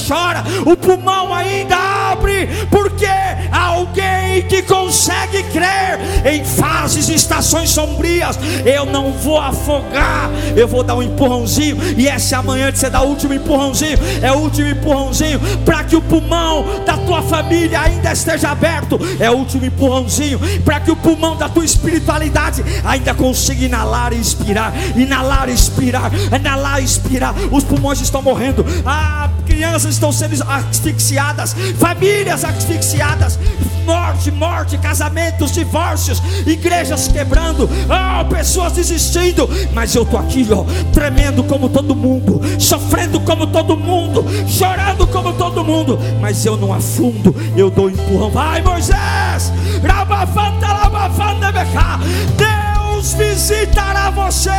chora, 0.08 0.43
o 0.66 0.76
pulmão 0.76 1.34
ainda 1.34 1.76
abre, 1.76 2.47
porque 2.70 3.08
alguém 3.51 4.43
que 4.47 4.62
consegue 4.64 5.43
crer 5.43 5.99
em 6.26 6.43
fases 6.43 7.10
e 7.10 7.16
estações 7.16 7.70
sombrias, 7.70 8.38
eu 8.66 8.86
não 8.86 9.12
vou 9.12 9.39
afogar, 9.39 10.30
eu 10.56 10.68
vou 10.68 10.84
dar 10.84 10.95
um 10.95 11.03
empurrãozinho, 11.03 11.78
e 11.97 12.08
essa 12.08 12.36
é 12.36 12.39
a 12.39 12.43
manhã 12.43 12.72
de 12.72 12.80
você 12.80 12.89
dar 12.89 13.01
o 13.01 13.08
último 13.08 13.34
empurrãozinho, 13.34 13.97
é 14.22 14.32
o 14.32 14.38
último 14.38 14.70
empurrãozinho 14.70 15.39
para 15.64 15.84
que 15.84 15.95
o 15.95 16.01
pulmão 16.01 16.84
da 16.86 16.97
tua 16.97 17.22
família 17.22 17.82
ainda 17.82 18.12
esteja 18.12 18.49
aberto, 18.49 18.99
é 19.20 19.30
o 19.30 19.36
último 19.36 19.66
empurrãozinho 19.66 20.39
para 20.64 20.80
que 20.80 20.91
o 20.91 20.95
pulmão 20.95 21.36
da 21.36 21.49
tua 21.49 21.66
espiritualidade 21.66 22.64
ainda 22.84 23.14
consiga 23.14 23.66
inalar 23.66 24.14
e 24.14 24.20
expirar, 24.20 24.74
inalar 24.95 25.49
e 25.49 25.53
expirar, 25.53 26.12
inalar 26.34 26.82
e 26.82 26.86
expirar. 26.86 27.34
Os 27.51 27.64
pulmões 27.64 28.01
estão 28.01 28.22
morrendo, 28.22 28.66
ah, 28.86 29.30
crianças 29.56 29.93
estão 29.93 30.12
sendo 30.12 30.36
asfixiadas, 30.49 31.56
famílias 31.80 32.43
asfixiadas, 32.43 33.39
morte, 33.86 34.30
morte, 34.30 34.78
casamentos, 34.78 35.53
divórcios, 35.53 36.22
igrejas 36.45 37.08
quebrando, 37.08 37.70
oh, 37.88 38.26
pessoas 38.26 38.74
desistindo, 38.74 39.49
mas 39.74 39.95
eu 39.95 40.03
estou 40.03 40.20
aqui, 40.20 40.45
ó, 40.51 40.66
tremendo 40.91 41.41
como 41.45 41.70
todo 41.70 41.95
mundo, 41.95 42.41
sofrendo 42.60 43.18
como 43.22 43.47
todo 43.47 43.78
mundo, 43.78 44.26
chorando 44.45 45.08
como 45.08 45.32
todo 45.32 45.64
mundo, 45.64 45.97
mas 46.20 46.45
eu 46.45 46.58
não 46.58 46.74
afundo, 46.74 47.34
eu 47.56 47.70
dou 47.70 47.89
empurrão. 47.89 48.30
Vai, 48.30 48.62
Moisés! 48.62 49.53
Deus 52.38 52.55
visitará 53.14 54.10
você 54.10 54.49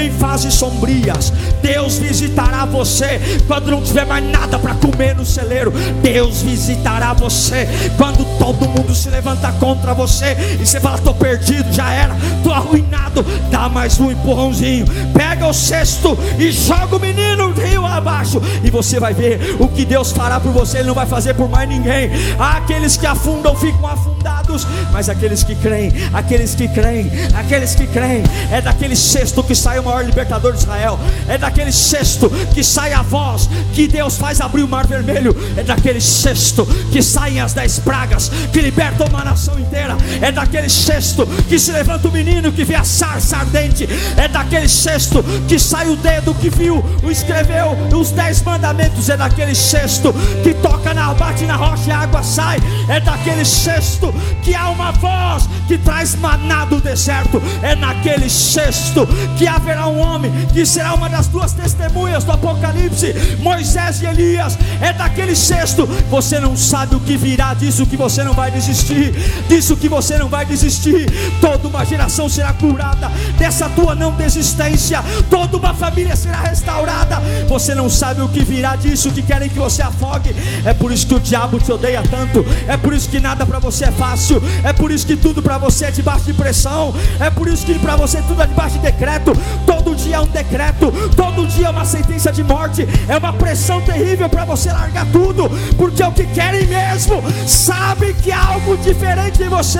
em 0.00 0.10
fases 0.10 0.54
sombrias. 0.54 1.32
Deus 1.62 1.98
visitará 1.98 2.64
você 2.64 3.20
quando 3.46 3.70
não 3.70 3.82
tiver 3.82 4.04
mais 4.04 4.24
nada 4.24 4.58
para 4.58 4.74
comer 4.74 5.14
no 5.14 5.24
celeiro. 5.24 5.72
Deus 6.02 6.42
visitará 6.42 7.12
você 7.12 7.68
quando 7.96 8.24
todo 8.38 8.68
mundo 8.68 8.94
se 8.94 9.08
levantar 9.08 9.52
contra 9.54 9.94
você 9.94 10.36
e 10.60 10.66
você 10.66 10.80
fala: 10.80 10.96
estou 10.96 11.14
perdido, 11.14 11.72
já 11.72 11.90
era, 11.92 12.16
estou 12.36 12.52
arruinado. 12.52 13.24
Dá 13.50 13.68
mais 13.68 13.98
um 14.00 14.10
empurrãozinho, 14.10 14.86
pega 15.12 15.46
o 15.46 15.54
cesto 15.54 16.18
e 16.38 16.50
joga 16.50 16.96
o 16.96 17.00
menino 17.00 17.52
rio 17.52 17.83
abaixo, 17.94 18.40
e 18.62 18.70
você 18.70 18.98
vai 19.00 19.14
ver 19.14 19.56
o 19.58 19.68
que 19.68 19.84
Deus 19.84 20.12
fará 20.12 20.40
por 20.40 20.52
você. 20.52 20.78
Ele 20.78 20.88
não 20.88 20.94
vai 20.94 21.06
fazer 21.06 21.34
por 21.34 21.48
mais 21.48 21.68
ninguém. 21.68 22.10
Aqueles 22.38 22.96
que 22.96 23.06
afundam 23.06 23.54
ficam 23.56 23.86
afundados, 23.86 24.66
mas 24.92 25.08
aqueles 25.08 25.42
que 25.42 25.54
creem, 25.54 25.92
aqueles 26.12 26.54
que 26.54 26.68
creem, 26.68 27.10
aqueles 27.34 27.74
que 27.74 27.86
creem, 27.86 28.22
é 28.50 28.60
daquele 28.60 28.96
cesto 28.96 29.42
que 29.42 29.54
sai 29.54 29.78
o 29.78 29.84
maior 29.84 30.04
libertador 30.04 30.52
de 30.52 30.58
Israel, 30.58 30.98
é 31.28 31.38
daquele 31.38 31.72
cesto 31.72 32.30
que 32.52 32.62
sai 32.62 32.92
a 32.92 33.02
voz 33.02 33.48
que 33.72 33.86
Deus 33.86 34.16
faz 34.16 34.40
abrir 34.40 34.62
o 34.62 34.68
mar 34.68 34.86
vermelho, 34.86 35.36
é 35.56 35.62
daquele 35.62 36.00
cesto 36.00 36.66
que 36.90 37.02
saem 37.02 37.40
as 37.40 37.52
dez 37.52 37.78
pragas 37.78 38.30
que 38.52 38.60
libertam 38.60 39.06
uma 39.08 39.24
nação 39.24 39.58
inteira, 39.58 39.96
é 40.20 40.30
daquele 40.30 40.68
cesto 40.68 41.26
que 41.48 41.58
se 41.58 41.72
levanta 41.72 42.08
o 42.08 42.12
menino 42.12 42.52
que 42.52 42.64
vê 42.64 42.74
a 42.74 42.84
sarça 42.84 43.36
ardente, 43.38 43.88
é 44.16 44.28
daquele 44.28 44.68
cesto 44.68 45.24
que 45.46 45.58
sai 45.58 45.88
o 45.88 45.96
dedo 45.96 46.34
que 46.34 46.48
viu, 46.50 46.84
o 47.02 47.10
escreveu 47.10 47.76
os 47.92 48.10
dez 48.10 48.42
mandamentos, 48.42 49.08
é 49.08 49.16
daquele 49.16 49.54
cesto 49.54 50.12
que 50.42 50.54
toca 50.54 50.94
na 50.94 51.12
bate 51.14 51.44
na 51.44 51.56
rocha 51.56 51.88
e 51.88 51.92
a 51.92 51.98
água 52.00 52.22
sai, 52.22 52.58
é 52.88 53.00
daquele 53.00 53.44
cesto 53.44 54.12
que 54.42 54.54
há 54.54 54.70
uma 54.70 54.92
voz 54.92 55.48
que 55.66 55.78
traz 55.78 56.14
maná 56.14 56.64
do 56.64 56.80
deserto, 56.80 57.42
é 57.62 57.74
naquele 57.74 58.28
cesto 58.28 59.06
que 59.36 59.46
haverá 59.46 59.86
um 59.88 59.98
homem 59.98 60.32
que 60.52 60.64
será 60.64 60.94
uma 60.94 61.08
das 61.08 61.26
duas 61.26 61.52
testemunhas 61.52 62.24
do 62.24 62.32
Apocalipse, 62.32 63.36
Moisés 63.40 64.02
e 64.02 64.06
Elias, 64.06 64.58
é 64.80 64.92
daquele 64.92 65.34
cesto, 65.34 65.86
você 66.10 66.38
não 66.38 66.56
sabe 66.56 66.94
o 66.94 67.00
que 67.00 67.16
virá 67.16 67.54
disso 67.54 67.86
que 67.86 67.96
você 67.96 68.22
não 68.22 68.32
vai 68.32 68.50
desistir, 68.50 69.12
disso 69.48 69.76
que 69.76 69.88
você 69.88 70.18
não 70.18 70.28
vai 70.28 70.44
desistir, 70.44 71.06
toda 71.40 71.68
uma 71.68 71.84
geração 71.84 72.28
será 72.28 72.52
curada 72.52 73.10
dessa 73.38 73.68
tua 73.68 73.94
não 73.94 74.12
desistência, 74.12 75.02
toda 75.30 75.56
uma 75.56 75.74
família 75.74 76.16
será 76.16 76.40
restaurada, 76.42 77.20
você 77.48 77.74
não 77.74 77.88
sabe 77.88 78.20
o 78.20 78.28
que 78.28 78.44
virá 78.44 78.76
disso 78.76 79.10
que 79.10 79.22
querem 79.22 79.48
que 79.48 79.58
você 79.58 79.82
afogue, 79.82 80.34
é 80.64 80.74
por 80.74 80.92
isso 80.92 81.06
que 81.06 81.14
o 81.14 81.20
diabo 81.20 81.58
te 81.58 81.72
odeia 81.72 82.02
tanto, 82.02 82.44
é 82.66 82.76
por 82.76 82.92
isso 82.92 83.08
que 83.08 83.20
nada 83.20 83.46
para 83.46 83.58
você 83.58 83.86
é 83.86 83.92
fácil, 83.92 84.42
é 84.62 84.72
por 84.72 84.90
isso 84.90 85.06
que 85.06 85.16
tudo 85.16 85.42
para 85.42 85.53
você 85.58 85.86
é 85.86 85.90
debaixo 85.90 86.24
de 86.24 86.34
pressão, 86.34 86.94
é 87.20 87.30
por 87.30 87.48
isso 87.48 87.64
que 87.64 87.78
para 87.78 87.96
você 87.96 88.20
tudo 88.22 88.42
é 88.42 88.46
debaixo 88.46 88.76
de 88.76 88.80
decreto, 88.80 89.32
todo 89.66 89.94
dia 89.94 90.16
é 90.16 90.20
um 90.20 90.26
decreto, 90.26 90.92
todo 91.16 91.46
dia 91.46 91.66
é 91.66 91.70
uma 91.70 91.84
sentença 91.84 92.32
de 92.32 92.42
morte, 92.42 92.86
é 93.08 93.16
uma 93.16 93.32
pressão 93.32 93.80
terrível 93.80 94.28
para 94.28 94.44
você 94.44 94.70
largar 94.70 95.06
tudo, 95.06 95.50
porque 95.76 96.02
é 96.02 96.08
o 96.08 96.12
que 96.12 96.26
querem 96.26 96.66
mesmo, 96.66 97.22
sabe 97.46 98.14
que 98.14 98.32
há 98.32 98.44
algo 98.44 98.76
diferente 98.78 99.42
em 99.42 99.48
você, 99.48 99.78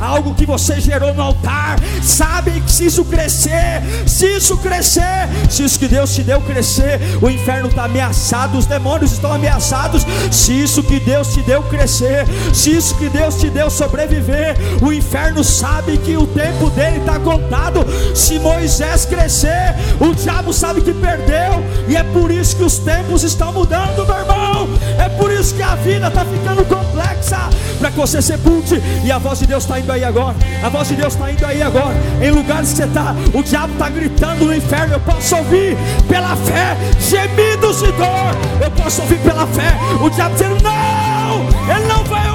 algo 0.00 0.34
que 0.34 0.44
você 0.46 0.80
gerou 0.80 1.14
no 1.14 1.22
altar, 1.22 1.78
sabe 2.02 2.60
que 2.60 2.72
se 2.72 2.86
isso 2.86 3.04
crescer, 3.04 3.82
se 4.06 4.36
isso 4.36 4.56
crescer, 4.58 5.28
se 5.48 5.64
isso 5.64 5.78
que 5.78 5.88
Deus 5.88 6.14
te 6.14 6.22
deu 6.22 6.40
crescer, 6.40 7.00
o 7.20 7.30
inferno 7.30 7.68
está 7.68 7.84
ameaçado, 7.84 8.58
os 8.58 8.66
demônios 8.66 9.12
estão 9.12 9.32
ameaçados, 9.32 10.06
se 10.30 10.52
isso 10.52 10.82
que 10.82 11.00
Deus 11.00 11.32
te 11.32 11.40
deu 11.42 11.62
crescer, 11.64 12.26
se 12.52 12.76
isso 12.76 12.94
que 12.96 13.08
Deus 13.08 13.36
te 13.36 13.48
deu 13.48 13.70
sobreviver, 13.70 14.56
o 14.82 14.92
inferno 14.92 15.11
sabe 15.44 15.98
que 15.98 16.16
o 16.16 16.26
tempo 16.26 16.70
dele 16.70 16.98
está 16.98 17.18
contado. 17.18 17.84
Se 18.14 18.38
Moisés 18.38 19.04
crescer, 19.04 19.74
o 20.00 20.14
diabo 20.14 20.52
sabe 20.52 20.80
que 20.80 20.92
perdeu, 20.92 21.62
e 21.88 21.96
é 21.96 22.02
por 22.02 22.30
isso 22.30 22.56
que 22.56 22.64
os 22.64 22.78
tempos 22.78 23.22
estão 23.22 23.52
mudando, 23.52 24.06
meu 24.06 24.16
irmão. 24.16 24.68
É 24.98 25.08
por 25.10 25.30
isso 25.30 25.54
que 25.54 25.62
a 25.62 25.74
vida 25.76 26.08
está 26.08 26.24
ficando 26.24 26.64
complexa 26.64 27.50
para 27.78 27.90
que 27.90 27.96
você 27.96 28.22
sepulte. 28.22 28.80
E 29.04 29.10
a 29.10 29.18
voz 29.18 29.38
de 29.40 29.46
Deus 29.46 29.64
está 29.64 29.78
indo 29.78 29.92
aí 29.92 30.04
agora. 30.04 30.36
A 30.62 30.68
voz 30.68 30.88
de 30.88 30.94
Deus 30.94 31.14
está 31.14 31.30
indo 31.30 31.44
aí 31.44 31.62
agora. 31.62 31.94
Em 32.20 32.30
lugares 32.30 32.70
que 32.70 32.76
você 32.76 32.84
está, 32.84 33.14
o 33.34 33.42
diabo 33.42 33.72
está 33.72 33.88
gritando 33.88 34.44
no 34.44 34.54
inferno. 34.54 34.94
Eu 34.94 35.00
posso 35.00 35.36
ouvir 35.36 35.76
pela 36.08 36.36
fé 36.36 36.76
gemidos 37.00 37.80
de 37.80 37.92
dor. 37.92 38.62
Eu 38.62 38.70
posso 38.70 39.02
ouvir 39.02 39.18
pela 39.18 39.46
fé 39.48 39.76
o 40.00 40.08
diabo 40.10 40.34
dizendo: 40.34 40.62
Não, 40.62 40.91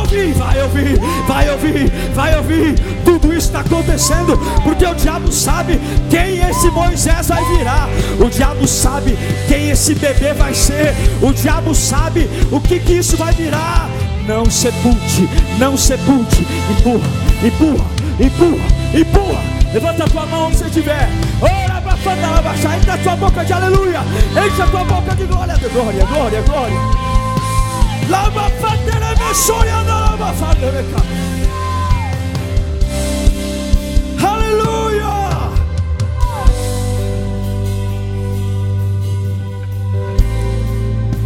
ouvir. 0.08 0.34
Vai 0.34 0.62
ouvir, 0.62 1.00
vai 1.28 1.50
ouvir, 1.50 1.90
vai 2.14 2.38
ouvir. 2.38 2.76
Tudo 3.04 3.28
isso 3.34 3.48
está 3.48 3.60
acontecendo, 3.60 4.38
porque 4.64 4.86
o 4.86 4.96
diabo 4.96 5.32
sabe 5.32 5.80
quem 6.10 6.40
esse 6.40 6.70
Moisés 6.70 7.28
vai 7.28 7.44
virar, 7.58 7.90
o 8.20 8.30
diabo 8.30 8.68
sabe 8.68 9.18
quem 9.48 9.70
esse 9.70 9.96
bebê 9.96 10.34
vai 10.34 10.54
ser, 10.54 10.96
o 11.22 11.34
diabo 11.34 11.76
sabe 11.76 12.30
o 12.52 12.60
que, 12.60 12.80
que 12.80 12.94
isso 12.94 13.18
vai 13.18 13.34
virar. 13.34 13.90
Não 14.28 14.50
sepulte, 14.50 15.30
não 15.58 15.78
sepulte, 15.78 16.46
empurra, 16.72 17.08
empurra, 17.44 17.86
empurra, 18.20 18.68
empurra. 18.94 19.58
Levanta 19.74 20.06
a 20.06 20.08
tua 20.08 20.26
mão 20.26 20.48
onde 20.48 20.58
você 20.58 20.66
estiver. 20.66 21.10
Ora, 21.42 21.82
bafanda, 21.82 22.28
labaxa, 22.28 22.78
enche 22.78 22.90
a 22.90 22.98
tua 22.98 23.16
boca 23.16 23.46
de 23.46 23.54
aleluia, 23.54 24.02
enche 24.46 24.62
a 24.62 24.68
tua 24.68 24.84
boca 24.84 25.16
de 25.16 25.26
glória, 25.26 25.58
glória, 25.58 26.06
glória, 26.06 26.42
glória. 26.42 27.17
Lava 28.10 28.50
fandera 28.62 29.10
me 29.16 29.36
sonha 29.36 29.84
na 29.84 30.00
lava 30.00 30.34
fandera 30.34 30.84
Aleluia! 34.26 35.08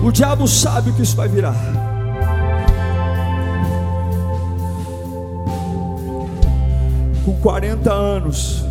O 0.04 0.12
diabo 0.12 0.48
sabe 0.48 0.92
que 0.94 1.04
isso 1.04 1.16
vai 1.16 1.28
virar. 1.28 1.56
Com 7.24 7.36
40 7.36 7.94
anos, 7.94 8.66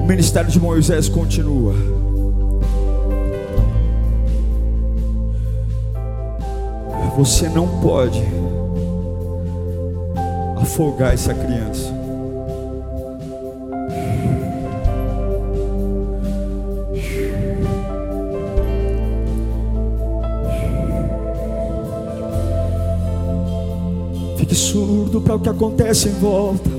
o 0.00 0.04
ministério 0.04 0.50
de 0.50 0.58
Moisés 0.58 1.08
continua. 1.08 1.74
Você 7.16 7.46
não 7.48 7.68
pode 7.80 8.22
afogar 10.56 11.12
essa 11.12 11.34
criança. 11.34 11.92
Fique 24.38 24.54
surdo 24.54 25.20
para 25.20 25.34
o 25.34 25.40
que 25.40 25.48
acontece 25.50 26.08
em 26.08 26.12
volta. 26.12 26.70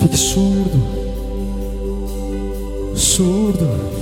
Fique 0.00 0.16
surdo. 0.16 0.78
Surdo. 2.94 3.95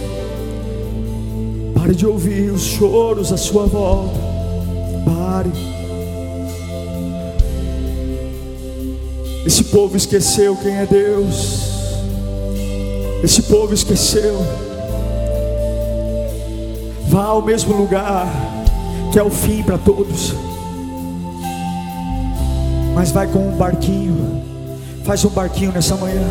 Pare 1.95 1.97
de 1.97 2.07
ouvir 2.07 2.51
os 2.51 2.63
choros 2.63 3.33
à 3.33 3.37
sua 3.37 3.67
volta. 3.67 4.19
Pare. 5.05 5.51
Esse 9.47 9.63
povo 9.65 9.97
esqueceu 9.97 10.57
quem 10.57 10.75
é 10.75 10.87
Deus. 10.87 11.61
Esse 13.23 13.43
povo 13.43 13.73
esqueceu. 13.73 14.39
Vá 17.09 17.27
ao 17.27 17.43
mesmo 17.43 17.77
lugar 17.77 18.27
que 19.13 19.19
é 19.19 19.23
o 19.23 19.31
fim 19.31 19.63
para 19.63 19.79
todos. 19.79 20.35
Mas 22.95 23.13
vai 23.13 23.29
com 23.29 23.51
um 23.51 23.57
barquinho. 23.57 24.43
Faz 25.05 25.25
um 25.25 25.31
barquinho 25.31 25.71
nessa 25.71 25.95
manhã. 25.95 26.27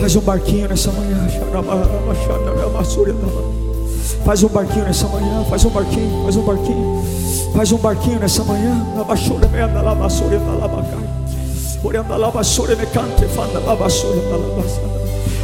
Faz 0.00 0.16
um 0.16 0.20
barquinho 0.20 0.68
nessa 0.68 0.90
manhã. 0.92 1.28
Faz 4.24 4.42
um 4.42 4.48
barquinho 4.48 4.84
nessa 4.84 5.08
manhã, 5.08 5.44
faz 5.50 5.64
um 5.64 5.70
barquinho, 5.70 6.22
faz 6.22 6.36
um 6.36 6.42
barquinho, 6.42 7.04
faz 7.54 7.72
um 7.72 7.76
barquinho 7.76 8.20
nessa 8.20 8.44
manhã. 8.44 8.86
Na 8.94 8.98
lá, 8.98 9.04
basura, 9.04 9.48
na 9.48 9.82
lá, 9.82 9.82
lá, 9.82 9.94
basura, 9.94 10.38
lá, 10.38 10.68
basura, 10.68 11.02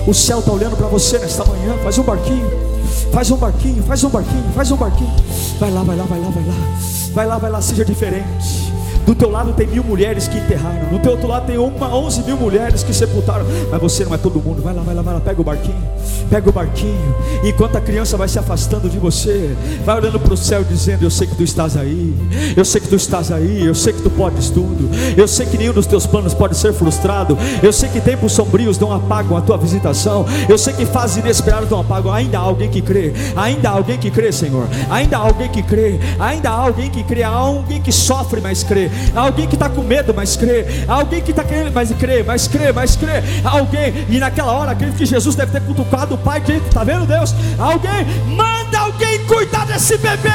O 0.07 0.15
céu 0.15 0.39
está 0.39 0.53
olhando 0.53 0.77
para 0.77 0.87
você 0.87 1.19
nesta 1.19 1.45
manhã. 1.45 1.75
Faz 1.83 1.99
um 1.99 2.05
barquinho, 2.05 2.51
faz 3.13 3.31
um 3.31 3.37
barquinho, 3.37 3.83
faz 3.83 4.05
um 4.05 4.09
barquinho, 4.09 4.53
faz 4.55 4.71
um 4.71 4.77
barquinho. 4.77 5.15
Vai 5.59 5.71
lá, 5.73 5.83
vai 5.83 5.97
lá, 5.97 6.05
vai 6.05 6.21
lá, 6.21 6.29
vai 6.29 6.45
lá. 6.45 6.55
Vai 7.13 7.27
lá, 7.27 7.39
vai 7.39 7.51
lá, 7.51 7.61
seja 7.61 7.85
diferente. 7.85 8.73
Do 9.09 9.15
teu 9.15 9.31
lado 9.31 9.55
tem 9.55 9.67
mil 9.67 9.83
mulheres 9.83 10.29
que 10.29 10.37
enterraram. 10.37 10.87
Do 10.91 10.99
teu 10.99 11.13
outro 11.13 11.27
lado 11.27 11.47
tem 11.47 11.57
uma, 11.57 11.97
onze 11.97 12.23
mil 12.25 12.37
mulheres 12.37 12.83
que 12.83 12.93
sepultaram. 12.93 13.47
Mas 13.71 13.81
você 13.81 14.05
não 14.05 14.13
é 14.13 14.19
todo 14.19 14.39
mundo. 14.39 14.61
Vai 14.61 14.75
lá, 14.75 14.83
vai 14.83 14.95
lá, 14.95 15.01
vai 15.01 15.15
lá. 15.15 15.21
Pega 15.21 15.41
o 15.41 15.45
barquinho. 15.45 15.83
Pega 16.29 16.51
o 16.51 16.53
barquinho. 16.53 17.15
Enquanto 17.43 17.77
a 17.77 17.81
criança 17.81 18.19
vai 18.19 18.29
se 18.29 18.39
afastando 18.39 18.87
de 18.87 18.99
você, 18.99 19.57
vai 19.83 19.97
olhando 19.97 20.21
para 20.21 20.35
o 20.35 20.37
céu 20.37 20.63
dizendo: 20.63 21.05
Eu 21.05 21.11
sei 21.11 21.27
que 21.27 21.35
tu 21.35 21.43
estás 21.43 21.75
aí. 21.75 22.15
Eu 22.55 22.67
sei 22.67 22.83
que 22.83 22.89
tu 22.89 22.97
estás 22.97 23.33
aí. 23.33 23.65
Eu 23.65 23.75
sei 23.75 23.95
que 23.95 24.03
tu 24.03 24.11
podes 24.11 24.51
tudo. 24.51 24.91
Eu 25.17 25.27
sei 25.27 25.47
que 25.47 25.57
nenhum 25.57 25.73
dos 25.73 25.87
teus 25.87 26.07
planos 26.07 26.35
pode 26.35 26.55
ser 26.55 26.75
frustrado. 26.75 27.39
Eu 27.63 27.73
sei 27.73 27.89
que 27.89 28.03
tempos 28.03 28.33
sombrios 28.33 28.79
não 28.79 28.93
apagam 28.93 29.39
a 29.39 29.41
tua 29.41 29.57
visitação. 29.57 30.27
Eu 30.47 30.59
sei 30.59 30.75
que 30.75 30.85
fases 30.85 31.17
inesperadas 31.17 31.71
não 31.71 31.81
apagam. 31.81 32.13
Ainda 32.13 32.39
há 32.39 32.43
alguém 32.43 32.69
que 32.69 32.83
crê. 32.83 33.15
Ainda 33.35 33.71
há 33.71 33.73
alguém 33.73 33.97
que 33.97 34.11
crê, 34.11 34.31
Senhor. 34.31 34.67
Ainda 34.91 35.17
há 35.17 35.21
alguém 35.21 35.49
que 35.49 35.63
crê. 35.63 35.99
Ainda 36.19 36.51
há 36.51 36.57
alguém 36.57 36.91
que 36.91 37.03
crê. 37.03 37.23
Há 37.23 37.31
alguém 37.31 37.81
que 37.81 37.91
sofre, 37.91 38.43
mas 38.43 38.63
crê. 38.63 38.91
Há 39.15 39.21
alguém 39.21 39.47
que 39.47 39.55
está 39.55 39.69
com 39.69 39.83
medo, 39.83 40.13
mas 40.15 40.37
crê. 40.37 40.65
Há 40.87 40.95
alguém 40.95 41.23
que 41.23 41.31
está 41.31 41.45
querendo, 41.45 41.73
mas 41.73 41.91
crê, 41.93 42.23
mas 42.23 42.49
crê, 42.49 42.73
mas 42.73 42.97
crê. 42.97 43.23
Há 43.45 43.51
alguém, 43.51 44.07
e 44.09 44.19
naquela 44.19 44.53
hora, 44.53 44.73
acredito 44.73 44.97
que 44.97 45.07
Jesus 45.07 45.35
deve 45.35 45.53
ter 45.53 45.61
cutucado 45.63 46.15
o 46.15 46.19
pai, 46.19 46.43
está 46.47 46.85
vendo 46.85 47.07
Deus? 47.07 47.35
Alguém, 47.59 48.05
manda 48.27 48.79
alguém 48.79 49.25
cuidar 49.27 49.67
desse 49.67 49.97
bebê. 49.99 50.29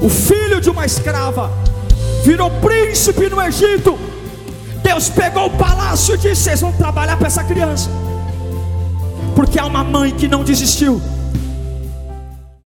O 0.00 0.08
filho 0.08 0.60
de 0.60 0.70
uma 0.70 0.86
escrava 0.86 1.50
virou 2.24 2.50
príncipe 2.50 3.28
no 3.28 3.40
Egito. 3.42 3.98
Deus 4.82 5.08
pegou 5.08 5.46
o 5.46 5.50
palácio 5.50 6.14
e 6.14 6.18
disse: 6.18 6.42
Vocês 6.42 6.60
vão 6.60 6.72
trabalhar 6.72 7.16
para 7.16 7.26
essa 7.26 7.42
criança 7.42 8.05
porque 9.36 9.58
há 9.58 9.66
uma 9.66 9.84
mãe 9.84 10.10
que 10.10 10.26
não 10.26 10.42
desistiu. 10.42 11.00